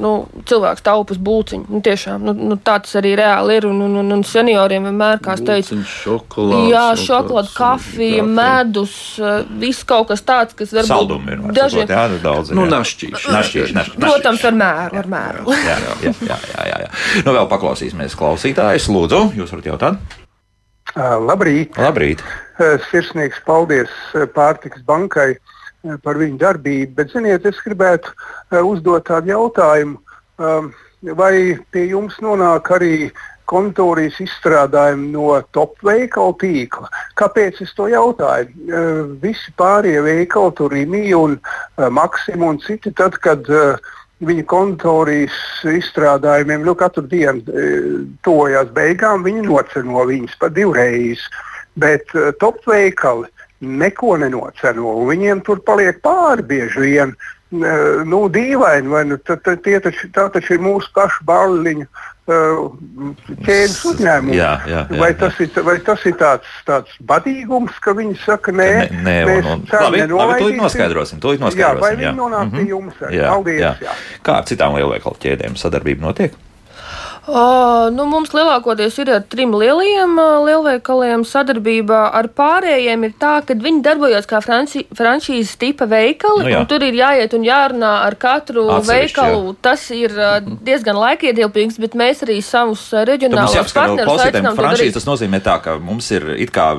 [0.00, 0.12] nu,
[0.48, 1.68] cilvēks taupas būciņu.
[1.68, 3.68] Nu, tiešām, nu, nu, tā tas arī reāli ir.
[3.68, 8.26] Un, un, un, un senioriem vienmēr, kā es teicu, šokolādes, jā, šokolāde, kafija, kafija.
[8.40, 8.96] medus,
[9.60, 11.42] viss kaut kas tāds, kas varbūt Saldumi ir.
[11.42, 11.56] dažiem.
[11.56, 11.92] Dažiem...
[11.92, 12.52] Jā, nu, daudz.
[12.56, 12.72] Nu, jā.
[12.76, 13.32] našķīši.
[13.34, 14.02] Našķīši, našķīši.
[14.04, 15.00] Protams, ar mēru.
[15.02, 15.46] Ar mēru.
[15.54, 16.90] Jā, jā, jā, jā, jā, jā, jā.
[17.26, 18.90] Nu, vēl paklausīsimies klausītājus.
[18.92, 20.18] Lūdzu, jūs varat jautāt?
[20.96, 21.78] Labrīt!
[21.78, 22.22] Labrīt!
[22.90, 25.34] Sirsnīgs paldies ā, Pārtikas bankai
[26.04, 28.12] par viņu darbību, bet, ziniet, es gribētu
[28.66, 30.00] uzdot tādu jautājumu,
[31.16, 31.34] vai
[31.72, 32.94] pie jums nonāk arī
[33.50, 36.90] kontorijas izstrādājumi no top veikalu tīkla.
[37.18, 38.50] Kāpēc es to jautāju?
[38.50, 38.84] Ā,
[39.22, 43.64] Visi pārējie veikali, tur Rīgā un ā, Maksima un citi, tad, kad ā,
[44.26, 47.68] viņa kontorijas izstrādājumiem nu, katru dienu e,
[48.26, 51.24] tojās beigām, viņi noceno viņus pa divreiz.
[51.80, 53.30] Bet e, top veikali
[53.60, 57.14] neko nenoceno, un viņiem tur paliek pāri bieži vien.
[57.16, 61.88] E, Nu, dīvaini, vai nu, tad tie taču, tā taču ir mūsu pašu bāliņu
[62.30, 64.36] ķēdes uzņēmumi.
[64.38, 65.18] Jā, jā, jā, vai, jā.
[65.22, 69.48] tas ir, vai tas ir tāds, tāds badīgums, ka viņi saka, nē, Nē, nē, mēs
[69.48, 71.22] un, un, labi, labi, tūlīt noskaidrosim.
[71.22, 73.02] Tūlīt Jā, vai noskaidrosim viņi nonāk pie jums?
[73.08, 73.24] arī?
[73.24, 73.64] Paldies!
[73.64, 73.74] jā.
[73.88, 73.98] jā.
[74.26, 76.38] Kā ar citām lielveikalu ķēdēm sadarbība notiek?
[77.28, 82.00] Uh, nu, mums lielākoties ir ar trim lielajiem uh, lielveikaliem sadarbībā.
[82.16, 86.62] Ar pārējiem ir tā, ka viņi darbojas kā franči, franšīzes tipa veikali, Nu jā.
[86.62, 89.52] un tur ir jāiet un jārunā ar katru Atsevišķi, veikalu.
[89.60, 95.42] Tas ir uh, diezgan laikietilpīgs, bet mēs arī savus reģionālos partnerus aicinām franšīze tas nozīmē
[95.44, 96.70] tā, ka mums ir it kā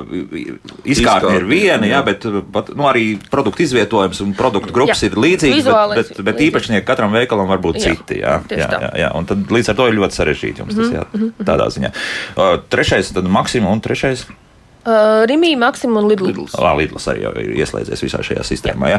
[0.82, 2.02] izkārtne ir viena, jā, jā.
[2.10, 5.12] bet pat, nu, arī produktu izvietojums un produktu grupas Jā.
[5.12, 6.50] ir līdzīgas, bet, bet, bet līdzīgs.
[6.50, 8.20] īpašnieki katram veikalam var būt Jā, citi.
[8.22, 11.06] Jā, jā, jā, jā, un tad līdz ar to ir ļoti sarežģīti jums tas jā,
[11.44, 11.92] tādā ziņā.
[12.36, 14.26] Uh, Trešais, tad Maksima un trešais.
[14.82, 16.32] Uh, Rimī, Maksim un Lidl.
[16.58, 18.88] Lā, Lidls arī ir ieslēdzies visā šajā sistēmā.
[18.90, 18.96] Ja?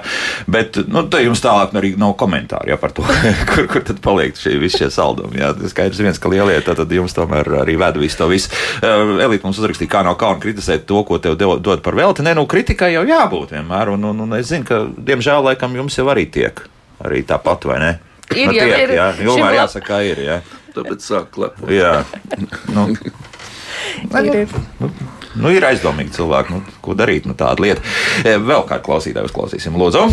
[0.48, 3.04] Bet nu, te jums tālāk arī nav komentāru ja, par to,
[3.50, 5.42] kur, kur tad paliek šie, visi šie saldumi.
[5.42, 5.52] Ja?
[5.52, 8.54] Skaidrs, viens, ka lielie tad, tad jums tomēr arī ved visu to visu.
[8.80, 12.24] Uh, Elīte mums uzrakstīja, kā nav kauna kritizēt to, ko tev dev- dod par velti.
[12.24, 13.92] Nē, nu, kritikai jau jābūt vienmēr.
[13.98, 16.64] Un, un, un es zinu, ka diemžēl laikam jums jau arī tiek
[17.04, 17.94] arī tāpat, vai ne?
[18.32, 18.96] Ir, nu, jā, tiek, ir.
[18.96, 19.08] jā.
[19.20, 20.24] Šim jāsaka, ka ir.
[20.24, 20.40] Jā.
[20.74, 21.70] Tāpēc sāk klepot.
[21.74, 22.02] Jā.
[22.74, 22.90] Nu,
[24.14, 24.52] Ir, ir.
[25.36, 27.82] nu, ir aizdomīgi cilvēki, nu, ko darīt, nu, tāda lieta.
[28.22, 30.06] E, Vēl kādu klausītāju uzklausīsim, Lūdzu.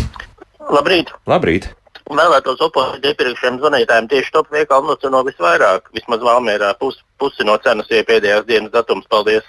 [0.73, 1.13] Labrīt!
[1.31, 1.69] Labrīt!
[2.11, 5.93] Vēlētos oponēt iepriekšējiem zvanītājiem tieši top veikalu noceno visvairāk.
[5.95, 9.07] Vismaz Valmērā pus, pusi no cenas ir pēdējās dienas datums.
[9.11, 9.47] Paldies!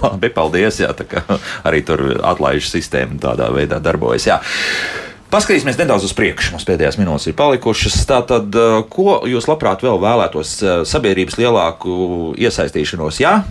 [0.00, 0.80] Labi, paldies.
[0.80, 1.22] Jā, tā kā
[1.68, 4.26] arī tur atlaižu sistēma tādā veidā darbojas.
[4.26, 4.40] Jā.
[5.30, 6.56] Paskatīsimies nedaudz uz priekšu.
[6.56, 8.00] Mums pēdējās minūtes ir palikušas.
[8.10, 10.56] Tātad, eh, ko jūs labprāt vēl vēlētos?
[10.62, 13.42] eh, Sabiedrības lielāku iesaistīšanos, jā?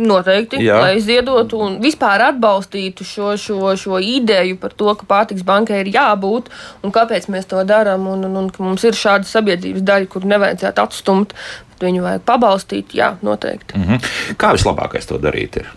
[0.00, 0.78] Noteikti, Jā.
[0.80, 5.90] Lai ziedotu un vispār atbalstītu šo, šo, šo ideju par to, ka pārtiks bankai ir
[5.92, 6.46] jābūt
[6.86, 8.06] un kāpēc mēs to darām.
[8.08, 11.34] Un, un, un ka mums ir šāda sabiedrības daļa, kur nevajadzētu atstumt,
[11.72, 12.94] bet viņu vajag pabalstīt.
[12.96, 13.76] Jā, noteikti.
[13.76, 14.10] Mhm.
[14.40, 15.60] Kā vislabākais to darīt?
[15.60, 15.68] Ir?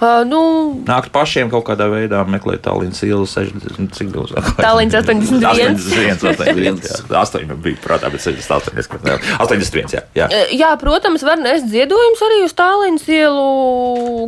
[0.00, 0.40] Uh, nu,
[0.88, 3.90] Nākt pašiem kaut kādā veidā meklēt tālruņa ielu 60.
[3.96, 4.34] Cik daudz?
[4.58, 5.76] Tālruņa 81.
[5.80, 6.98] 81, 81, jā.
[7.20, 8.78] 8 bija prātā, bet 68.
[8.80, 10.02] es kaut kā- 81, jā.
[10.16, 10.28] jā.
[10.30, 13.46] E, Jā, protams, var nest ziedojumus arī uz tālruņa ielu,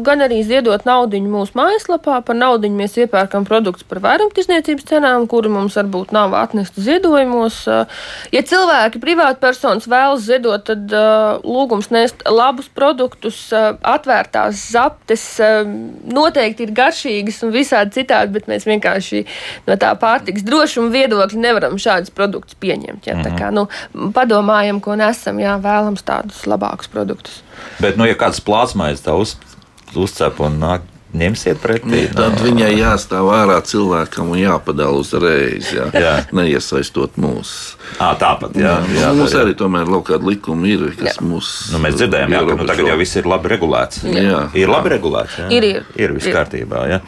[0.06, 2.20] gan arī ziedot naudu mūsu mājaslapā.
[2.24, 7.62] Par naudu mēs iepērkam produktus par vairumtirdzniecības cenām, kuri mums varbūt nav atnesti ziedojumos.
[7.68, 7.80] E,
[8.32, 15.62] Ja cilvēki, privātpersonas vēlas ziedot, tad uh, lūgums nest labus produktus, uh, atvērtās zaptes, uh,
[16.12, 19.24] noteikti ir garšīgas un visādi citādi, bet mēs vienkārši
[19.68, 23.06] no tā pārtiks drošuma viedokļa nevaram šādus produktus pieņemt.
[23.06, 23.16] Ja?
[23.16, 23.38] Mm -hmm.
[23.38, 23.66] Kā nu,
[24.12, 27.42] padomājam, ko nesam, jā, vēlams tādus labākus produktus.
[27.80, 29.36] Bet, nu, ja kāds plātsmaiņas tā uz,
[29.94, 32.02] uzcep un nāk, ņemsiet pretī.
[32.12, 35.70] Tad viņai jāstāv ārā cilvēkam un jāpadala uzreiz.
[35.74, 35.88] Jā.
[35.92, 36.14] Jā.
[36.34, 37.54] Neiesaistot mūs.
[37.98, 38.78] À, tāpat, jā.
[38.88, 39.42] jā, jā, mums ir.
[39.44, 41.52] arī tomēr kaut kāda likuma ir, kas mūs.
[41.74, 44.04] Nu, mēs dzirdējām, jā, ka nu, tagad jau viss ir labi regulēts.
[44.08, 44.44] Jā.
[44.58, 45.40] Ir labi regulēts.
[45.42, 45.48] Jā.
[45.52, 45.90] Ir, ir.
[46.00, 46.86] ir viss kārtībā.
[46.90, 47.02] Jā.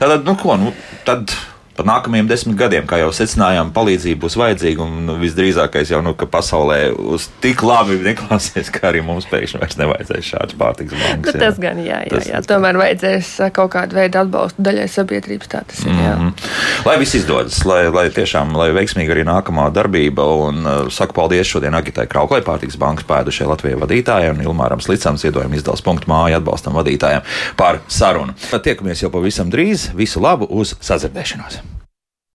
[0.00, 0.74] Tātad, nu, ko, nu,
[1.08, 1.34] tad
[1.80, 4.84] par nākamajiem desmit gadiem, kā jau secinājām, palīdzība būs vajadzīga.
[4.84, 9.78] Un visdrīzākais jau, nu, ka pasaulē uz tik labi neklāsies, ka arī mums pēkšņi vairs
[9.80, 11.36] nevajadzēs šādas pārtiks bankas.
[11.36, 12.42] Nu, tas gan, jā, jā, Tas- jā.
[12.50, 15.50] Tomēr vajadzēs uh, kaut kādu veidu atbalstu daļai sabiedrības.
[15.50, 15.94] Tā tas ir.
[15.94, 16.16] Jā.
[16.18, 16.84] Mm -hmm.
[16.84, 20.28] Lai viss izdodas, lai, lai tiešām lai veiksmīgi arī nākamā darbība.
[20.48, 25.16] Un uh, saku paldies šodien Agitai Krauklai, pārtiks bankas pēdušai Latvijas vadītājai un Ilmāram Slicam,
[25.16, 27.22] ziedojuma izdevums punktu māju atbalstam vadītājiem
[27.56, 28.34] par sarunu.
[28.62, 29.90] Tiekamies jau pavisam drīz.
[29.94, 31.69] Visu labu uz sadzirdēšanos!